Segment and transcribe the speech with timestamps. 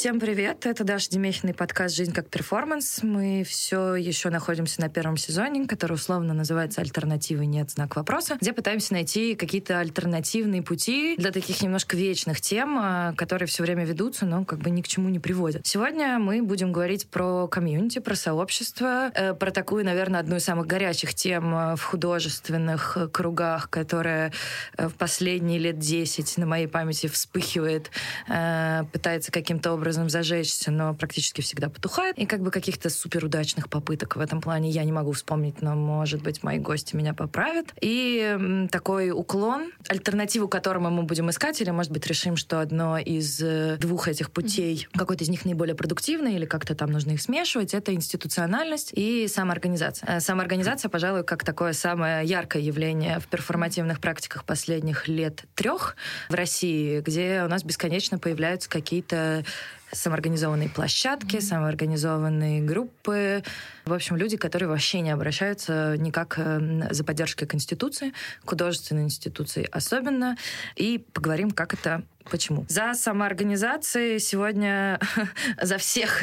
[0.00, 0.64] Всем привет!
[0.64, 3.02] Это Даша Демехина, подкаст «Жизнь как перформанс».
[3.02, 7.70] Мы все еще находимся на первом сезоне, который условно называется «Альтернативы нет.
[7.72, 13.46] Знак вопроса», где пытаемся найти какие-то альтернативные пути для таких немножко вечных тем, а, которые
[13.46, 15.66] все время ведутся, но как бы ни к чему не приводят.
[15.66, 20.66] Сегодня мы будем говорить про комьюнити, про сообщество, э, про такую, наверное, одну из самых
[20.66, 24.32] горячих тем э, в художественных кругах, которая
[24.78, 27.90] э, в последние лет 10 на моей памяти вспыхивает,
[28.26, 32.16] пытается каким-то образом образом зажечься, но практически всегда потухает.
[32.16, 36.22] И как бы каких-то суперудачных попыток в этом плане я не могу вспомнить, но, может
[36.22, 37.74] быть, мои гости меня поправят.
[37.80, 43.40] И такой уклон, альтернативу которому мы будем искать, или, может быть, решим, что одно из
[43.42, 47.74] э, двух этих путей, какой-то из них наиболее продуктивный, или как-то там нужно их смешивать,
[47.74, 50.18] это институциональность и самоорганизация.
[50.18, 55.96] Э, самоорганизация, пожалуй, как такое самое яркое явление в перформативных практиках последних лет трех
[56.28, 59.44] в России, где у нас бесконечно появляются какие-то
[59.92, 61.40] самоорганизованные площадки, mm-hmm.
[61.40, 63.42] самоорганизованные группы.
[63.84, 68.12] В общем, люди, которые вообще не обращаются никак э, за поддержкой Конституции,
[68.44, 70.36] художественной институции особенно.
[70.76, 72.64] И поговорим, как это Почему?
[72.68, 75.00] За самоорганизацией сегодня
[75.60, 76.22] за всех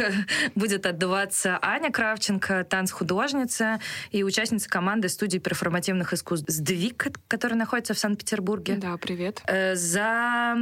[0.56, 3.80] будет отдуваться Аня Кравченко, танцхудожница
[4.12, 8.76] и участница команды студии перформативных искусств «Сдвиг», которая находится в Санкт-Петербурге.
[8.76, 9.42] Да, привет.
[9.48, 10.56] Э, за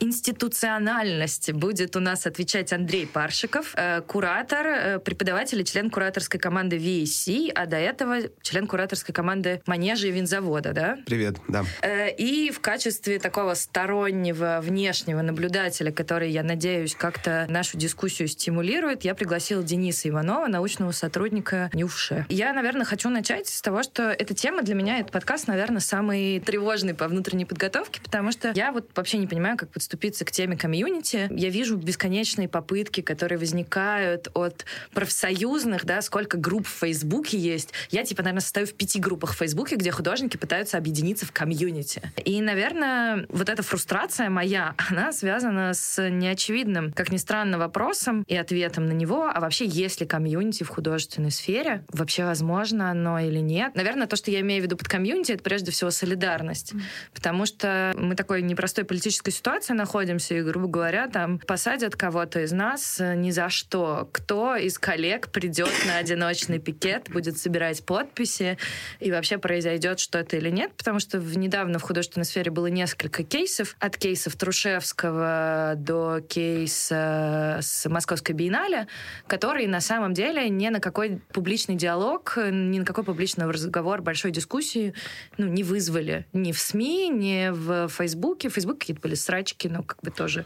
[0.00, 6.76] институциональности будет у нас отвечать Андрей Паршиков, э, куратор, э, преподаватель и член кураторской команды
[6.76, 10.98] VSC, а до этого член кураторской команды Манежа и винзавода, да?
[11.06, 11.64] Привет, да.
[11.82, 19.04] Э, и в качестве такого стороннего внешнего наблюдателя, который, я надеюсь, как-то нашу дискуссию стимулирует,
[19.04, 22.26] я пригласила Дениса Иванова, научного сотрудника НЮФШЕ.
[22.28, 26.40] Я, наверное, хочу начать с того, что эта тема для меня, этот подкаст, наверное, самый
[26.40, 30.56] тревожный по внутренней подготовке, потому что я вот вообще не понимаю, как подступиться к теме
[30.56, 31.28] комьюнити.
[31.30, 37.72] Я вижу бесконечные попытки, которые возникают от профсоюзных, да, сколько групп в Фейсбуке есть.
[37.90, 42.02] Я, типа, наверное, состою в пяти группах в Фейсбуке, где художники пытаются объединиться в комьюнити.
[42.24, 48.34] И, наверное, вот эта фрустрация моя, она связана с неочевидным, как ни странно, вопросом и
[48.34, 51.84] ответом на него, а вообще есть ли комьюнити в художественной сфере?
[51.92, 53.76] Вообще возможно оно или нет?
[53.76, 56.72] Наверное, то, что я имею в виду под комьюнити, это прежде всего солидарность.
[56.72, 56.80] Mm.
[57.14, 62.52] Потому что мы такой непростой политической ситуации находимся, и, грубо говоря, там посадят кого-то из
[62.52, 64.08] нас э, ни за что.
[64.12, 68.58] Кто из коллег придет на одиночный пикет, будет собирать подписи,
[69.00, 73.22] и вообще произойдет что-то или нет, потому что в, недавно в художественной сфере было несколько
[73.22, 78.88] кейсов, от кейсов Трушевского до кейса с Московской биеннале,
[79.26, 84.30] которые на самом деле ни на какой публичный диалог, ни на какой публичный разговор, большой
[84.30, 84.94] дискуссии
[85.38, 88.48] ну, не вызвали ни в СМИ, ни в Фейсбуке.
[88.48, 90.44] В Фейсбуке какие-то были срачки, ну, как бы тоже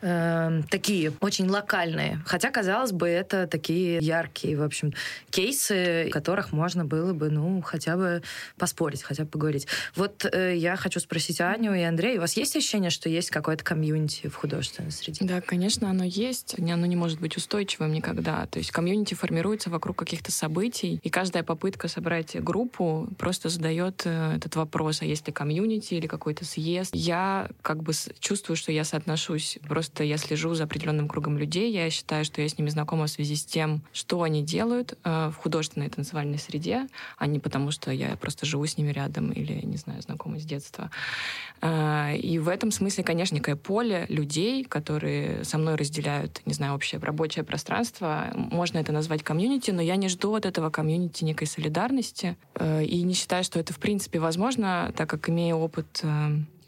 [0.00, 2.20] э, такие очень локальные.
[2.26, 4.92] Хотя, казалось бы, это такие яркие, в общем,
[5.30, 8.22] кейсы, которых можно было бы, ну, хотя бы
[8.58, 9.66] поспорить, хотя бы поговорить.
[9.94, 13.64] Вот э, я хочу спросить Аню и Андрея, у вас есть ощущение, что есть какое-то
[13.64, 15.24] комьюнити в художественной среде?
[15.24, 16.56] Да, конечно, оно есть.
[16.58, 18.46] Оно не может быть устойчивым никогда.
[18.46, 24.36] То есть комьюнити формируется вокруг каких-то событий, и каждая попытка собрать группу просто задает э,
[24.36, 26.90] этот вопрос, а есть ли комьюнити или какой-то съезд.
[26.94, 31.72] Я как бы чувствую, что я соотношусь просто Просто я слежу за определенным кругом людей.
[31.72, 35.30] Я считаю, что я с ними знакома в связи с тем, что они делают э,
[35.30, 39.64] в художественной танцевальной среде, а не потому, что я просто живу с ними рядом или,
[39.64, 40.90] не знаю, знакома с детства.
[41.62, 46.74] Э, и в этом смысле, конечно, некое поле людей, которые со мной разделяют, не знаю,
[46.74, 48.26] общее рабочее пространство.
[48.34, 52.36] Можно это назвать комьюнити, но я не жду от этого комьюнити некой солидарности.
[52.56, 56.04] Э, и не считаю, что это в принципе возможно, так как имею опыт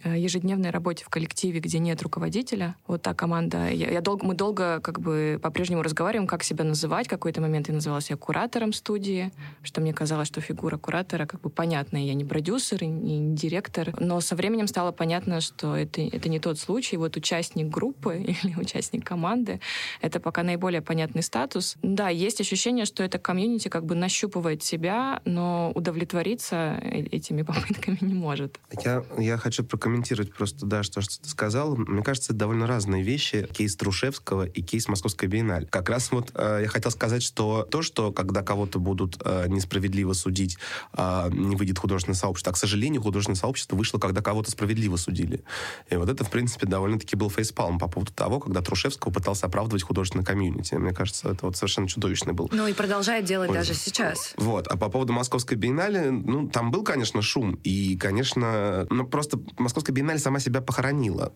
[0.04, 2.76] ежедневной работе в коллективе, где нет руководителя.
[2.86, 3.70] Вот та команда.
[3.70, 7.06] Я, я долго, мы долго как бы по-прежнему разговариваем, как себя называть.
[7.06, 9.32] В какой-то момент я называла себя куратором студии,
[9.62, 12.02] что мне казалось, что фигура куратора как бы понятная.
[12.02, 13.94] Я не продюсер и не директор.
[14.00, 16.96] Но со временем стало понятно, что это, это не тот случай.
[16.96, 19.60] Вот участник группы или участник команды—
[20.00, 21.76] это пока наиболее понятный статус.
[21.82, 27.98] Да, есть ощущение, что это комьюнити как бы нащупывает себя, но удовлетвориться э, этими попытками
[28.00, 28.58] не может.
[28.84, 31.76] Я, я хочу прокомментировать прокомментировать просто, да, что, что ты сказал.
[31.76, 33.48] Мне кажется, это довольно разные вещи.
[33.52, 35.66] Кейс Трушевского и кейс Московской биеннале.
[35.66, 40.12] Как раз вот э, я хотел сказать, что то, что когда кого-то будут э, несправедливо
[40.12, 40.58] судить,
[40.96, 42.52] э, не выйдет художественное сообщество.
[42.52, 45.42] А, к сожалению, художественное сообщество вышло, когда кого-то справедливо судили.
[45.88, 49.82] И вот это, в принципе, довольно-таки был фейспалм по поводу того, когда Трушевского пытался оправдывать
[49.82, 50.74] художественное комьюнити.
[50.74, 52.48] Мне кажется, это вот совершенно чудовищный был.
[52.52, 53.56] Ну и продолжает делать Ой.
[53.56, 54.34] даже сейчас.
[54.36, 54.68] Вот.
[54.68, 57.58] А по поводу Московской биеннале, ну, там был, конечно, шум.
[57.64, 61.32] И, конечно, ну, просто Московская биеннале сама себя похоронила.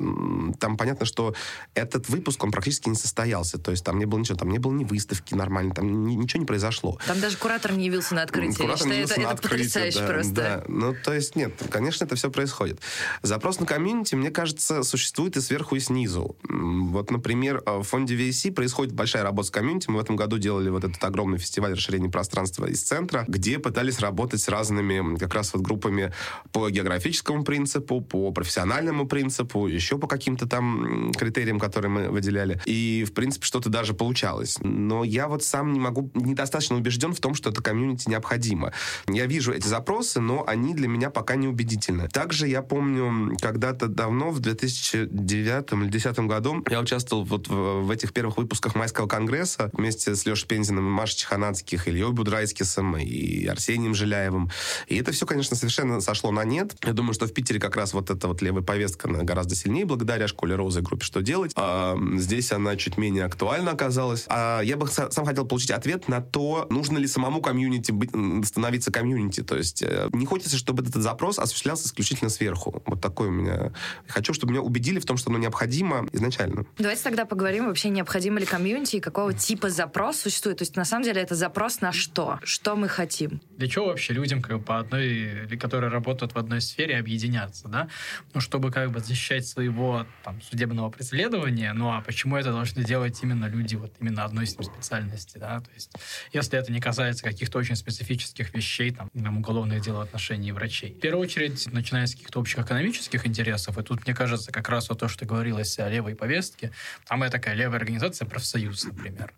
[0.60, 1.34] Там понятно, что
[1.74, 3.58] этот выпуск, он практически не состоялся.
[3.58, 6.40] То есть там не было ничего, там не было ни выставки нормальной, там ни, ничего
[6.40, 6.98] не произошло.
[7.06, 8.56] Там даже куратор не явился на открытие.
[8.56, 10.34] Куратор не явился это, на это открытие, потрясающе да, просто.
[10.34, 10.64] Да.
[10.68, 12.80] Ну, то есть нет, конечно, это все происходит.
[13.22, 16.36] Запрос на комьюнити, мне кажется, существует и сверху, и снизу.
[16.48, 19.90] Вот, например, в фонде VC происходит большая работа с комьюнити.
[19.90, 23.98] Мы в этом году делали вот этот огромный фестиваль расширения пространства из центра, где пытались
[24.00, 26.12] работать с разными как раз вот группами
[26.52, 32.60] по географическому принципу, по профессиональному принципу, еще по каким-то там критериям, которые мы выделяли.
[32.66, 34.58] И, в принципе, что-то даже получалось.
[34.60, 38.72] Но я вот сам не могу, недостаточно убежден в том, что это комьюнити необходимо.
[39.08, 42.08] Я вижу эти запросы, но они для меня пока не убедительны.
[42.08, 47.90] Также я помню, когда-то давно, в 2009 или 2010 году, я участвовал вот в, в
[47.90, 53.94] этих первых выпусках Майского конгресса вместе с Лешей Пензиным, Машей Чеханацких, Ильей Будрайскисом и Арсением
[53.94, 54.50] Жиляевым.
[54.88, 56.74] И это все, конечно, совершенно сошло на нет.
[56.84, 59.84] Я думаю, что в Питере как раз вот эта вот левая повестка она гораздо сильнее
[59.84, 61.52] благодаря школе Розы и группе «Что делать?».
[61.56, 64.24] А здесь она чуть менее актуальна оказалась.
[64.28, 68.10] А я бы сам хотел получить ответ на то, нужно ли самому комьюнити быть,
[68.46, 69.42] становиться комьюнити.
[69.42, 72.82] То есть э, не хочется, чтобы этот запрос осуществлялся исключительно сверху.
[72.86, 73.72] Вот такой у меня...
[74.08, 76.64] Хочу, чтобы меня убедили в том, что оно необходимо изначально.
[76.78, 80.58] Давайте тогда поговорим вообще, необходимо ли комьюнити и какого типа запрос существует.
[80.58, 82.38] То есть на самом деле это запрос на что?
[82.42, 83.42] Что мы хотим?
[83.58, 87.88] Для чего вообще людям как бы, по одной, которые работают в одной сфере, объединяться, да?
[88.32, 93.18] Ну, чтобы как бы защищать своего там, судебного преследования, ну а почему это должны делать
[93.22, 95.60] именно люди вот именно одной специальности, да?
[95.60, 95.92] То есть
[96.32, 100.94] если это не касается каких-то очень специфических вещей, там, там уголовных дел в отношении врачей.
[100.94, 104.88] В первую очередь, начиная с каких-то общих экономических интересов, и тут, мне кажется, как раз
[104.88, 106.72] вот то, что говорилось о левой повестке,
[107.06, 109.32] там я такая левая организация, профсоюз, например.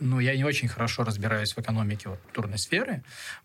[0.00, 3.02] Ну, я не очень хорошо разбираюсь в экономике вот, культурной сферы,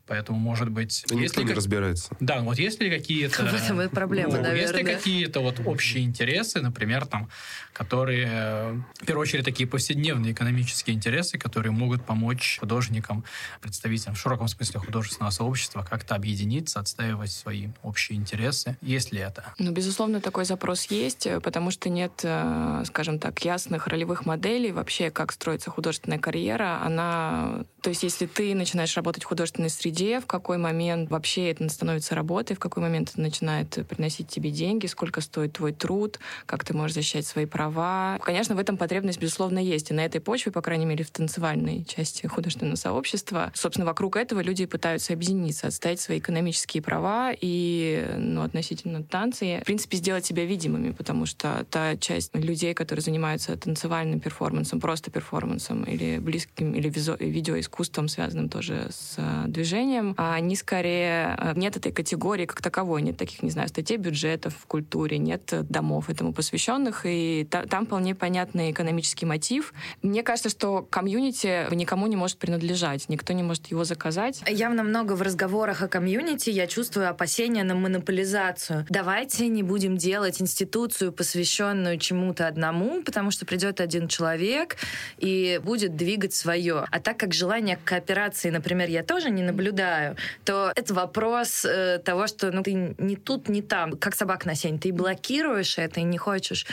[0.08, 1.06] поэтому, может быть...
[1.08, 1.58] Да если не как...
[1.58, 2.16] разбирается.
[2.20, 3.44] Да, вот если какие-то...
[3.50, 4.62] В этом и проблема, ну, наверное.
[4.62, 7.30] Если какие-то вот общие интересы, например, там,
[7.74, 13.24] которые, в первую очередь, такие повседневные экономические интересы, которые могут помочь художникам,
[13.62, 18.78] представителям в широком смысле художественного сообщества как-то объединиться, отстаивать свои общие интересы.
[18.82, 19.54] Есть ли это?
[19.60, 25.12] Ну, безусловно, такой запрос есть, потому что нет, э, скажем так, ясных ролевых моделей вообще,
[25.12, 26.40] как строится художественная карьера.
[26.58, 27.66] Она...
[27.82, 32.14] То есть, если ты начинаешь работать в художественной среде, в какой момент вообще это становится
[32.14, 36.74] работой, в какой момент это начинает приносить тебе деньги, сколько стоит твой труд, как ты
[36.74, 38.20] можешь защищать свои права.
[38.22, 39.92] Конечно, в этом потребность, безусловно, есть.
[39.92, 44.42] И на этой почве, по крайней мере, в танцевальной части художественного сообщества, собственно, вокруг этого
[44.42, 50.46] люди пытаются объединиться, отстоять свои экономические права и, ну, относительно танцы, в принципе, сделать себя
[50.46, 56.90] видимыми, потому что та часть людей, которые занимаются танцевальным перформансом, просто перформансом или близким, или
[57.20, 61.36] видеоискусством, связанным тоже с э, движением, они скорее...
[61.40, 65.52] Э, нет этой категории как таковой, нет таких, не знаю, статей бюджетов в культуре, нет
[65.70, 69.74] домов этому посвященных, и та, там вполне понятный экономический мотив.
[70.04, 74.44] Мне кажется, что комьюнити никому не может принадлежать, никто не может его заказать.
[74.48, 78.86] Явно много в разговорах о комьюнити я чувствую опасения на монополизацию.
[78.90, 84.78] Давайте не будем делать институцию, посвященную чему-то одному, потому что придет один человек
[85.18, 86.86] и будет двигать свое.
[86.92, 92.00] А так как желание к кооперации, например, я тоже не наблюдаю, то это вопрос э,
[92.04, 94.80] того, что ну, ты не тут, не там, как собак на сень.
[94.80, 96.66] Ты блокируешь это и не хочешь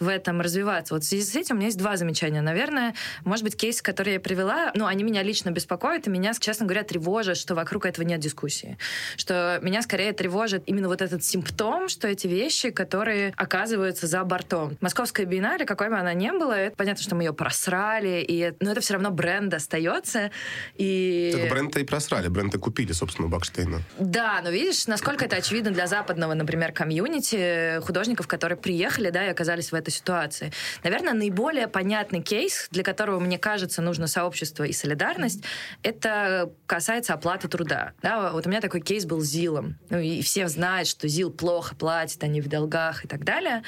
[0.00, 0.94] в этом развиваться.
[0.94, 2.40] Вот в связи с этим у меня есть два замечания.
[2.40, 2.94] Наверное,
[3.24, 6.82] может быть, кейсы, которые я привела, ну, они меня лично беспокоят, и меня, честно говоря,
[6.82, 8.78] тревожат, что вокруг этого нет дискуссии.
[9.16, 14.78] Что меня скорее тревожит именно вот этот симптом, что эти вещи, которые оказываются за бортом.
[14.80, 18.72] Московская биеннале, какой бы она ни была, это понятно, что мы ее просрали, и, но
[18.72, 20.30] это все равно бренд остается.
[20.76, 21.30] И...
[21.34, 23.82] Так бренд-то и просрали, бренд-то купили, собственно, Бакштейна.
[23.98, 29.30] Да, но видишь, насколько это очевидно для западного, например, комьюнити художников, которые приехали, да, и
[29.30, 30.52] оказались в этой ситуации.
[30.82, 35.42] Наверное, наиболее понятный кейс, для которого, мне кажется, нужно сообщество и солидарность,
[35.82, 37.92] это касается оплаты труда.
[38.02, 39.78] Да, вот у меня такой кейс был с ЗИЛом.
[39.90, 43.62] Ну, и все знают, что ЗИЛ плохо платит, они в долгах и так далее.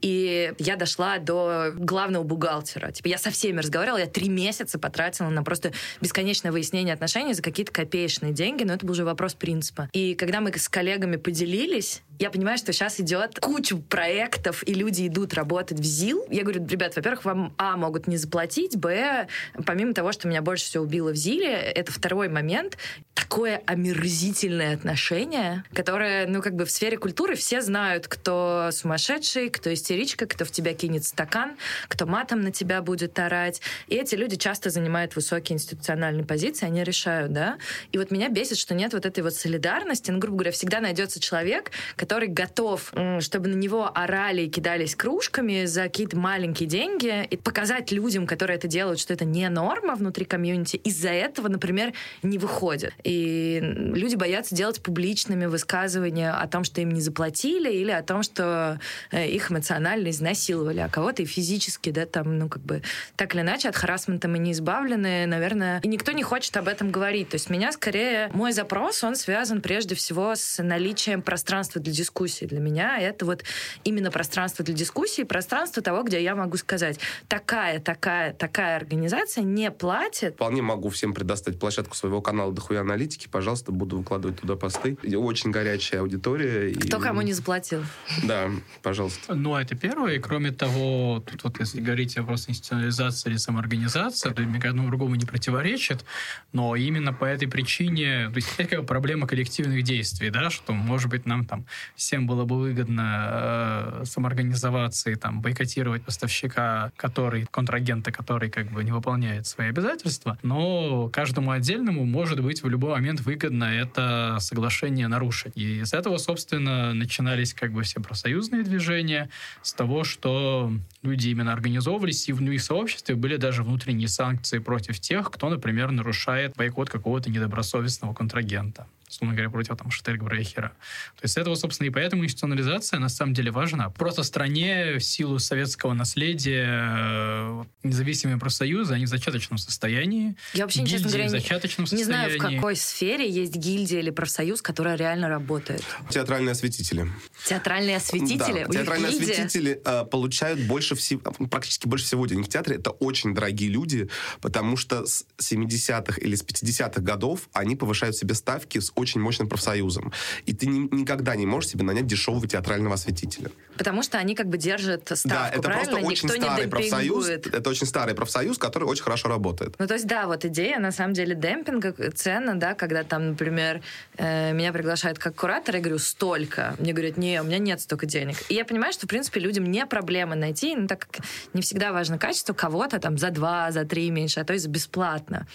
[0.00, 2.92] И я дошла до главного бухгалтера.
[2.92, 7.42] Типа я со всеми разговаривала, я три месяца потратила на просто бесконечное выяснение отношений за
[7.42, 9.88] какие-то копеечные деньги, но это был уже вопрос принципа.
[9.92, 15.06] И когда мы с коллегами поделились, я понимаю, что сейчас идет куча проектов, и люди
[15.08, 16.26] идут работать в ЗИЛ.
[16.30, 19.26] Я говорю, ребят, во-первых, вам, а, могут не заплатить, б,
[19.66, 22.76] помимо того, что меня больше всего убило в ЗИЛе, это второй момент,
[23.14, 29.72] такое омерзительное отношение, которое, ну, как бы в сфере культуры все знают, кто сумасшедший, кто
[29.72, 31.56] истеричка, кто в тебя кинет стакан,
[31.88, 33.60] кто матом на тебя будет орать.
[33.88, 37.58] И эти люди часто занимают высокие институциональные позиции, они решают, да.
[37.90, 40.10] И вот меня бесит, что нет вот этой вот солидарности.
[40.10, 41.70] Ну, грубо говоря, всегда найдется человек,
[42.02, 47.92] который готов, чтобы на него орали и кидались кружками за какие-то маленькие деньги, и показать
[47.92, 51.92] людям, которые это делают, что это не норма внутри комьюнити, из-за этого, например,
[52.24, 52.92] не выходят.
[53.04, 58.24] И люди боятся делать публичными высказывания о том, что им не заплатили, или о том,
[58.24, 58.80] что
[59.12, 62.82] э, их эмоционально изнасиловали, а кого-то и физически, да, там, ну, как бы,
[63.14, 66.90] так или иначе, от харасмента мы не избавлены, наверное, и никто не хочет об этом
[66.90, 67.28] говорить.
[67.28, 72.46] То есть меня скорее, мой запрос, он связан прежде всего с наличием пространства для дискуссии.
[72.46, 73.44] Для меня это вот
[73.84, 79.70] именно пространство для дискуссии, пространство того, где я могу сказать, такая, такая, такая организация не
[79.70, 80.34] платит.
[80.34, 83.28] Вполне могу всем предоставить площадку своего канала «Дохуя аналитики».
[83.28, 84.96] Пожалуйста, буду выкладывать туда посты.
[85.16, 86.74] Очень горячая аудитория.
[86.74, 87.00] Кто и...
[87.00, 87.84] кому не заплатил.
[88.24, 88.50] Да,
[88.82, 89.34] пожалуйста.
[89.34, 90.14] Ну, это первое.
[90.14, 94.88] И кроме того, тут вот если говорить о просто институционализации или самоорганизации, то ни одному
[94.88, 96.04] другому не противоречит.
[96.52, 101.10] Но именно по этой причине, то есть это как проблема коллективных действий, да, что, может
[101.10, 101.66] быть, нам там
[101.96, 108.84] всем было бы выгодно э, самоорганизоваться и там бойкотировать поставщика, который, контрагента, который как бы
[108.84, 115.08] не выполняет свои обязательства, но каждому отдельному может быть в любой момент выгодно это соглашение
[115.08, 115.52] нарушить.
[115.56, 119.28] И с этого, собственно, начинались как бы все профсоюзные движения,
[119.62, 120.72] с того, что
[121.02, 125.90] люди именно организовывались, и в их сообществе были даже внутренние санкции против тех, кто, например,
[125.90, 130.68] нарушает бойкот какого-то недобросовестного контрагента условно говоря, против там Штельгбрехера.
[131.16, 133.90] То есть этого, собственно, и поэтому институционализация на самом деле важна.
[133.90, 140.34] Просто в стране в силу советского наследия э, независимые профсоюзы, они в зачаточном состоянии.
[140.54, 144.10] Я вообще, честно говоря, в зачаточном не, не знаю, в какой сфере есть гильдия или
[144.10, 145.84] профсоюз, которая реально работает.
[146.08, 147.08] Театральные осветители.
[147.46, 148.64] Театральные осветители?
[148.64, 152.76] Да, театральные осветители э, получают больше всего, практически больше всего денег в театре.
[152.76, 154.08] Это очень дорогие люди,
[154.40, 159.48] потому что с 70-х или с 50-х годов они повышают себе ставки с очень мощным
[159.48, 160.12] профсоюзом.
[160.46, 163.50] И ты ни, никогда не можешь себе нанять дешевого театрального осветителя.
[163.76, 165.92] Потому что они как бы держат ставку, Да, это правильно?
[165.92, 167.28] просто очень Никто старый профсоюз.
[167.28, 169.74] Это очень старый профсоюз, который очень хорошо работает.
[169.78, 173.82] Ну, то есть, да, вот идея, на самом деле, демпинга цена, да, когда там, например,
[174.16, 176.74] э, меня приглашают как куратор, я говорю, столько.
[176.78, 178.36] Мне говорят, не, у меня нет столько денег.
[178.48, 181.92] И я понимаю, что, в принципе, людям не проблема найти, ну, так как не всегда
[181.92, 185.46] важно качество, кого-то там за два, за три меньше, а то есть бесплатно.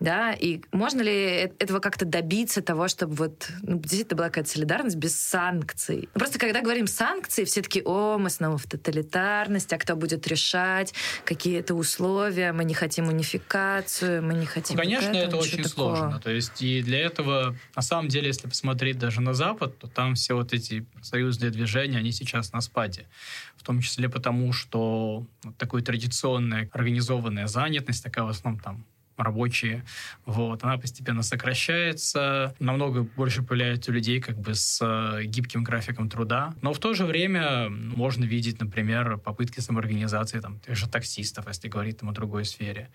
[0.00, 4.50] Да, и можно ли э, этого как-то добиться, того, чтобы вот ну, действительно была какая-то
[4.50, 6.08] солидарность без санкций.
[6.12, 10.94] Просто когда говорим санкции, все таки о, мы снова в тоталитарности, а кто будет решать,
[11.24, 14.76] какие это условия, мы не хотим унификацию, мы не хотим...
[14.76, 15.96] Ну, конечно, этого, это очень такого.
[15.96, 16.20] сложно.
[16.20, 20.14] То есть и для этого, на самом деле, если посмотреть даже на Запад, то там
[20.14, 23.06] все вот эти союзные движения, они сейчас на спаде.
[23.56, 28.84] В том числе потому, что вот такой традиционная организованная занятость, такая в основном там
[29.16, 29.84] рабочие,
[30.26, 36.54] вот, она постепенно сокращается, намного больше появляется людей как бы с э, гибким графиком труда,
[36.62, 41.68] но в то же время можно видеть, например, попытки самоорганизации там, тех же таксистов, если
[41.68, 42.90] говорить там о другой сфере.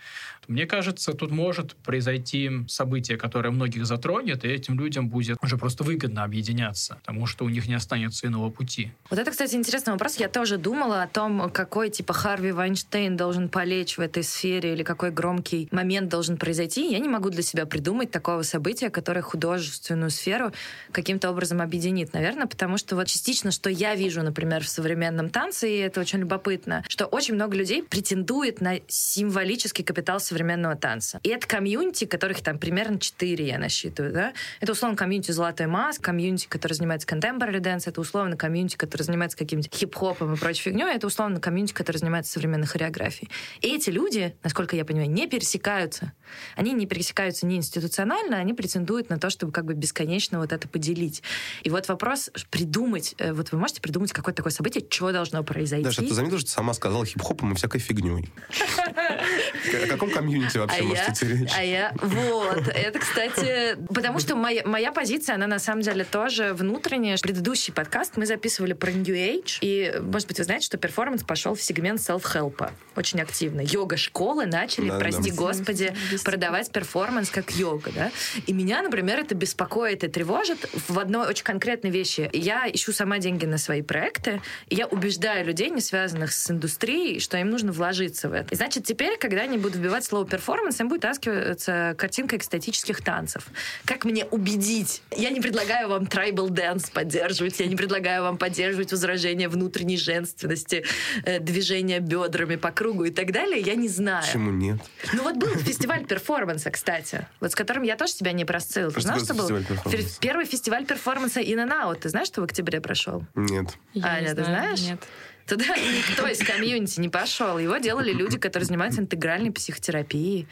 [0.47, 5.83] Мне кажется, тут может произойти событие, которое многих затронет, и этим людям будет уже просто
[5.83, 8.91] выгодно объединяться, потому что у них не останется иного пути.
[9.09, 10.17] Вот это, кстати, интересный вопрос.
[10.17, 14.83] Я тоже думала о том, какой типа Харви Вайнштейн должен полечь в этой сфере, или
[14.83, 20.09] какой громкий момент должен произойти, я не могу для себя придумать такого события, которое художественную
[20.09, 20.51] сферу
[20.91, 22.13] каким-то образом объединит.
[22.13, 26.19] Наверное, потому что вот частично, что я вижу, например, в современном танце, и это очень
[26.19, 31.19] любопытно, что очень много людей претендует на символический капитал современного танца.
[31.23, 34.33] И это комьюнити, которых там примерно 4 я насчитываю, да?
[34.59, 39.37] Это условно комьюнити «Золотой маски», комьюнити, который занимается contemporary dance, это условно комьюнити, который занимается
[39.37, 43.29] каким-то хип-хопом и прочей фигней, это условно комьюнити, который занимается современной хореографией.
[43.61, 46.13] И эти люди, насколько я понимаю, не пересекаются, пересекаются.
[46.55, 50.67] Они не пересекаются не институционально, они претендуют на то, чтобы как бы бесконечно вот это
[50.67, 51.23] поделить.
[51.63, 55.85] И вот вопрос придумать, э, вот вы можете придумать какое-то такое событие, что должно произойти?
[55.85, 58.31] Даша, ты заметила, что ты сама сказала хип-хопом и всякой фигней.
[59.83, 61.51] О каком комьюнити вообще а можете идти речь?
[61.55, 67.17] А я, вот, это, кстати, потому что моя, позиция, она на самом деле тоже внутренняя.
[67.17, 71.55] Предыдущий подкаст мы записывали про New Age, и, может быть, вы знаете, что перформанс пошел
[71.55, 73.61] в сегмент self-help очень активно.
[73.61, 75.88] Йога-школы начали, прости господи,
[76.23, 78.11] продавать перформанс как йога, да.
[78.47, 82.29] И меня, например, это беспокоит и тревожит в одной очень конкретной вещи.
[82.33, 87.19] Я ищу сама деньги на свои проекты, и я убеждаю людей, не связанных с индустрией,
[87.19, 88.53] что им нужно вложиться в это.
[88.53, 93.47] И значит, теперь, когда они будут вбивать слово перформанс, им будет вытаскиваться картинка экстатических танцев.
[93.85, 95.01] Как мне убедить?
[95.15, 100.85] Я не предлагаю вам tribal dance поддерживать, я не предлагаю вам поддерживать возражение внутренней женственности,
[101.23, 103.61] э, движение бедрами по кругу и так далее.
[103.61, 104.23] Я не знаю.
[104.25, 104.79] Почему нет?
[105.13, 108.91] Ну вот был фестиваль перформанса, кстати, вот с которым я тоже тебя не простыл.
[108.91, 112.01] Ты такое что был фестиваль первый фестиваль перформанса In and Out?
[112.01, 113.25] Ты знаешь, что в октябре прошел?
[113.35, 113.69] Нет.
[113.93, 114.81] Я не Аня, ты знаю, знаешь?
[114.81, 115.03] Нет.
[115.47, 117.57] Туда никто из комьюнити не пошел.
[117.57, 120.47] Его делали люди, которые занимаются интегральной психотерапией.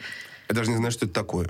[0.48, 1.48] Я даже не знаю, что это такое.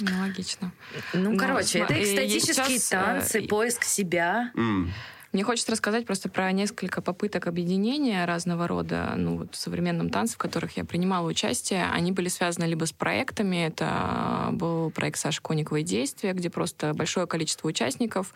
[0.00, 0.72] Ну, логично.
[1.12, 4.50] Ну, Ну, короче, это и экстатические сейчас, э, танцы, поиск себя.
[4.56, 4.92] М.
[5.32, 10.34] Мне хочется рассказать просто про несколько попыток объединения разного рода, ну, вот в современном танце,
[10.34, 11.86] в которых я принимала участие.
[11.90, 17.26] Они были связаны либо с проектами, это был проект Саши Кониковой «Действия», где просто большое
[17.26, 18.34] количество участников,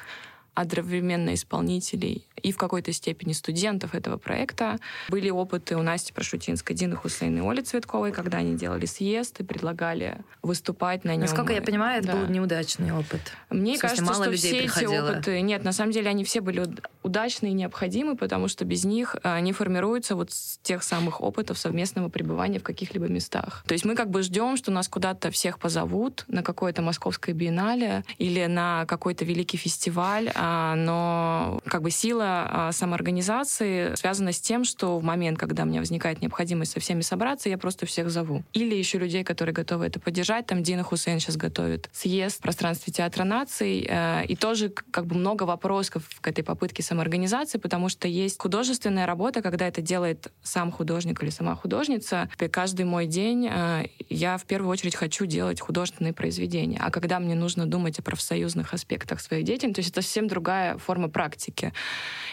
[0.56, 4.78] одновременно исполнителей и в какой-то степени студентов этого проекта.
[5.08, 9.44] Были опыты у Насти Прошутинской, Дины Хусейн и Оли Цветковой, когда они делали съезд и
[9.44, 11.20] предлагали выступать на нем.
[11.22, 12.16] Насколько я понимаю, это Да.
[12.16, 13.20] был неудачный опыт.
[13.50, 14.92] Мне смысле, кажется, мало что людей все приходило.
[15.08, 15.40] эти опыты...
[15.42, 19.16] Нет, на самом деле они все были уд- удачны и необходимы, потому что без них
[19.22, 23.62] э, они формируются вот с тех самых опытов совместного пребывания в каких-либо местах.
[23.66, 28.04] То есть мы как бы ждем, что нас куда-то всех позовут на какое-то московское биеннале
[28.18, 30.45] или на какой-то великий фестиваль, а,
[30.76, 35.80] но как бы сила а, самоорганизации связана с тем, что в момент, когда у меня
[35.80, 38.44] возникает необходимость со всеми собраться, я просто всех зову.
[38.52, 40.46] Или еще людей, которые готовы это поддержать.
[40.46, 43.86] Там Дина Хусейн сейчас готовит съезд в пространстве Театра наций.
[43.88, 49.06] э, И тоже как бы много вопросов к этой попытке самоорганизации, потому что есть художественная
[49.06, 52.28] работа, когда это делает сам художник или сама художница.
[52.38, 56.78] И каждый мой день э, я в первую очередь хочу делать художественные произведения.
[56.80, 60.76] А когда мне нужно думать о профсоюзных аспектах своей деятельности, то есть это совсем другая
[60.76, 61.72] форма практики.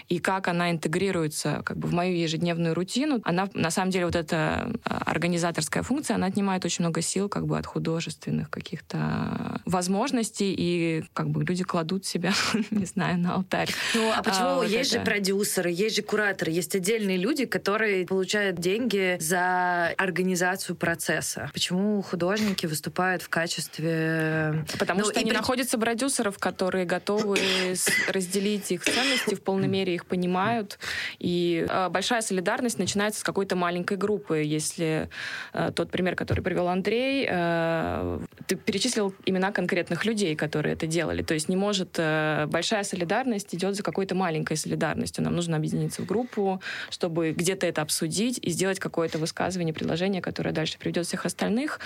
[0.10, 4.16] И как она интегрируется как бы в мою ежедневную рутину, она на самом деле вот
[4.18, 10.54] эта э, организаторская функция, она отнимает очень много сил как бы от художественных каких-то возможностей,
[10.58, 12.34] и как бы люди кладут себя,
[12.72, 13.70] не знаю, на алтарь.
[13.96, 15.00] Ну, а почему вот есть это.
[15.00, 21.50] же продюсеры, есть же кураторы, есть отдельные люди, которые получают деньги за организацию процесса.
[21.54, 24.66] Почему художники выступают в качестве...
[24.78, 27.38] Потому Ну, что они при- находятся продюсеров, которые готовы
[27.74, 30.80] с- разделить их ценности, в полной мере их понимают.
[31.20, 34.44] И э, большая солидарность начинается с какой-то маленькой группы.
[34.44, 35.10] Если
[35.54, 41.24] э, тот пример, который привел Андрей, э, ты перечислил имена конкретных людей, которые это делали.
[41.24, 42.00] То есть не может...
[42.48, 45.24] большая солидарность идет за какой-то маленькой солидарностью.
[45.24, 50.52] Нам нужно объединиться в группу, чтобы где-то это обсудить и сделать какое-то высказывание, предложение, которое
[50.52, 51.80] дальше приведет всех остальных.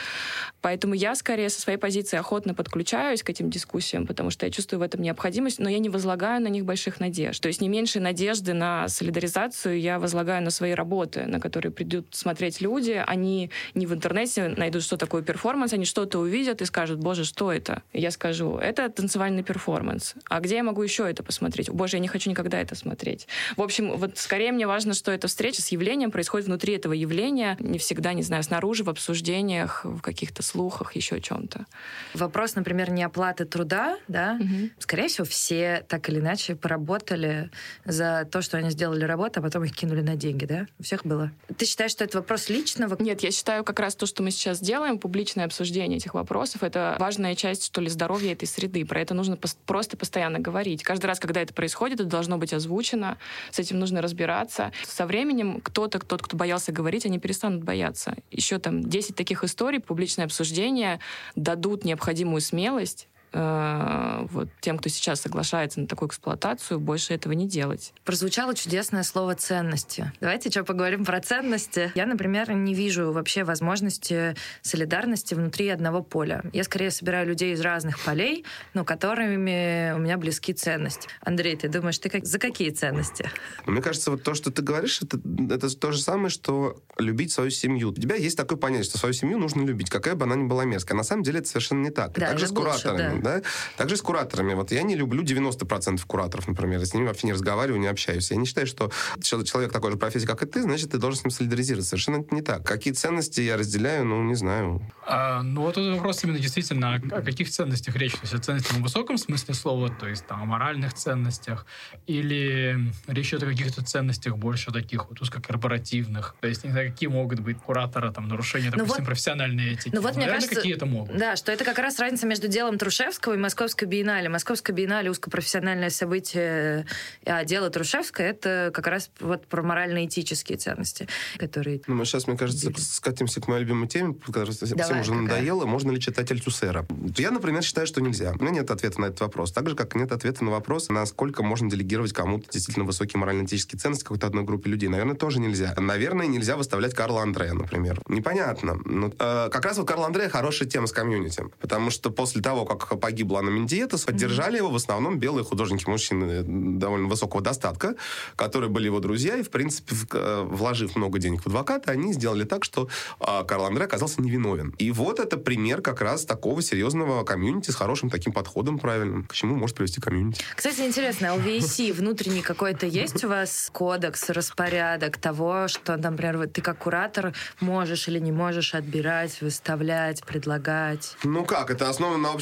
[0.61, 4.79] Поэтому я скорее со своей позиции охотно подключаюсь к этим дискуссиям, потому что я чувствую
[4.79, 7.41] в этом необходимость, но я не возлагаю на них больших надежд.
[7.41, 12.07] То есть не меньше надежды на солидаризацию я возлагаю на свои работы, на которые придут
[12.11, 13.01] смотреть люди.
[13.05, 17.51] Они не в интернете найдут, что такое перформанс, они что-то увидят и скажут, боже, что
[17.51, 17.83] это?
[17.93, 20.15] И я скажу, это танцевальный перформанс.
[20.29, 21.69] А где я могу еще это посмотреть?
[21.69, 23.27] Боже, я не хочу никогда это смотреть.
[23.55, 27.57] В общем, вот скорее мне важно, что эта встреча с явлением происходит внутри этого явления,
[27.59, 31.65] не всегда, не знаю, снаружи, в обсуждениях, в каких-то слухах, еще о чем-то.
[32.13, 34.39] Вопрос, например, не оплаты труда, да?
[34.79, 37.49] Скорее всего, все так или иначе поработали
[37.85, 40.67] за то, что они сделали работу, а потом их кинули на деньги, да?
[40.79, 41.31] У всех было.
[41.57, 42.95] Ты считаешь, что это вопрос личного?
[42.99, 46.95] Нет, я считаю, как раз то, что мы сейчас делаем, публичное обсуждение этих вопросов, это
[46.99, 48.85] важная часть, что ли, здоровья этой среды.
[48.85, 50.83] Про это нужно пос- просто постоянно говорить.
[50.83, 53.17] Каждый раз, когда это происходит, это должно быть озвучено,
[53.51, 54.71] с этим нужно разбираться.
[54.85, 58.15] Со временем кто-то, тот, кто боялся говорить, они перестанут бояться.
[58.31, 60.99] Еще там 10 таких историй, публичное обсуждение
[61.35, 67.93] дадут необходимую смелость вот тем, кто сейчас соглашается на такую эксплуатацию, больше этого не делать.
[68.05, 70.11] Прозвучало чудесное слово «ценности».
[70.21, 71.91] Давайте что, поговорим про ценности.
[71.95, 76.43] Я, например, не вижу вообще возможности солидарности внутри одного поля.
[76.53, 81.07] Я скорее собираю людей из разных полей, но которыми у меня близки ценности.
[81.21, 82.25] Андрей, ты думаешь, ты как...
[82.25, 83.29] за какие ценности?
[83.65, 87.31] Но Мне кажется, вот то, что ты говоришь, это, это то же самое, что любить
[87.31, 87.89] свою семью.
[87.89, 90.65] У тебя есть такое понятие, что свою семью нужно любить, какая бы она ни была
[90.65, 90.97] мерзкая.
[90.97, 92.17] На самом деле это совершенно не так.
[92.17, 93.16] И Да, также это с кураторами.
[93.16, 93.37] bullshit, да.
[93.37, 93.41] да?
[93.75, 94.53] Также с кураторами.
[94.53, 96.79] Вот я не люблю 90% кураторов, например.
[96.79, 98.31] Я с ними вообще не разговариваю, не общаюсь.
[98.31, 101.23] Я не считаю, что человек такой же профессии, как и ты, значит, ты должен с
[101.25, 101.89] ним солидаризироваться.
[101.89, 102.63] Совершенно это не так.
[102.65, 104.81] Какие ценности я разделяю, ну, не знаю.
[105.05, 108.13] А, ну, вот этот вопрос именно действительно, о каких ценностях речь?
[108.13, 111.65] То есть о ценностях в высоком смысле слова, то есть там о моральных ценностях,
[112.07, 116.35] или речь идет о каких-то ценностях больше таких вот узкокорпоративных?
[116.39, 119.91] То есть, не знаю, какие могут быть куратора, там, нарушения, ну допустим, вот, профессиональной этики?
[119.93, 121.17] Ну, вот, Наверное, мне кажется, какие-то могут.
[121.17, 122.77] Да, что это как раз разница между делом
[123.07, 124.27] Трушевского и Московской биеннале.
[124.27, 126.85] Московская биеннале узкопрофессиональное событие,
[127.25, 131.79] а дело Трушевского это как раз вот про морально-этические ценности, которые...
[131.87, 135.23] Ну, мы сейчас, мне кажется, скатимся к моей любимой теме, которая всем Давай, уже какая?
[135.23, 135.65] надоела.
[135.65, 136.85] Можно ли читать Альтусера?
[137.15, 138.33] Я, например, считаю, что нельзя.
[138.37, 139.53] У меня нет ответа на этот вопрос.
[139.53, 144.03] Так же, как нет ответа на вопрос, насколько можно делегировать кому-то действительно высокие морально-этические ценности
[144.03, 144.89] какой-то одной группе людей.
[144.89, 145.73] Наверное, тоже нельзя.
[145.77, 148.01] Наверное, нельзя выставлять Карла Андрея, например.
[148.09, 148.77] Непонятно.
[148.83, 151.45] Но, э, как раз вот Карл Андрея хорошая тема с комьюнити.
[151.61, 154.57] Потому что после того, как погибла Анна Мендиетас, поддержали mm-hmm.
[154.57, 157.95] его в основном белые художники-мужчины довольно высокого достатка,
[158.35, 162.43] которые были его друзья, и, в принципе, э, вложив много денег в адвоката, они сделали
[162.43, 164.73] так, что э, Карл Андре оказался невиновен.
[164.77, 169.33] И вот это пример как раз такого серьезного комьюнити с хорошим таким подходом правильным, к
[169.33, 170.43] чему может привести комьюнити.
[170.55, 176.61] Кстати, интересно, LVC внутренний какой-то есть у вас кодекс, распорядок того, что, например, вот ты
[176.61, 181.15] как куратор можешь или не можешь отбирать, выставлять, предлагать?
[181.23, 182.33] Ну как, это основано на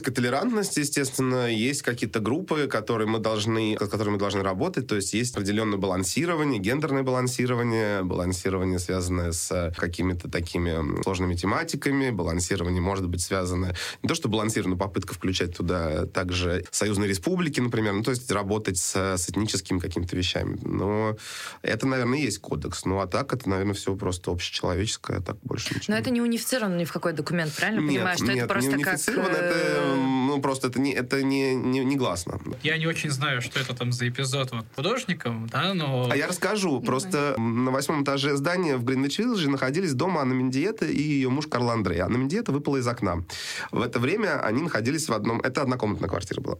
[0.00, 1.50] общеевропейской толерантности, естественно.
[1.50, 5.78] Есть какие-то группы, которые мы должны, с которыми мы должны работать, то есть есть определенное
[5.78, 14.08] балансирование, гендерное балансирование, балансирование, связанное с какими-то такими сложными тематиками, балансирование может быть связано не
[14.08, 18.78] то, что балансирование, но попытка включать туда также союзные республики, например, ну то есть работать
[18.78, 20.58] с, с этническими какими-то вещами.
[20.62, 21.16] Но
[21.62, 22.84] это, наверное, есть кодекс.
[22.84, 25.94] Ну а так это, наверное, все просто общечеловеческое, так больше ничего.
[25.94, 28.16] Но это не унифицировано ни в какой документ, правильно нет, понимаю?
[28.16, 28.98] Что нет, это просто не как...
[29.00, 32.40] Это, э, ну, просто это не, это не, не, не гласно.
[32.62, 36.08] Я не очень знаю, что это там за эпизод вот художником, да, но...
[36.10, 36.80] А я расскажу.
[36.80, 41.70] Просто на восьмом этаже здания в Гринвич-Виллидже находились дома Анны Мендиета и ее муж Карл
[41.70, 42.00] Андрей.
[42.00, 43.24] Анна Мендиета выпала из окна.
[43.70, 45.40] В это время они находились в одном...
[45.40, 46.58] Это однокомнатная квартира была.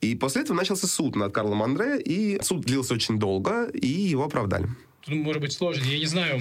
[0.00, 4.24] И после этого начался суд над Карлом Андре, и суд длился очень долго, и его
[4.24, 4.68] оправдали.
[5.02, 5.84] Тут может быть сложно.
[5.84, 6.40] Я не знаю,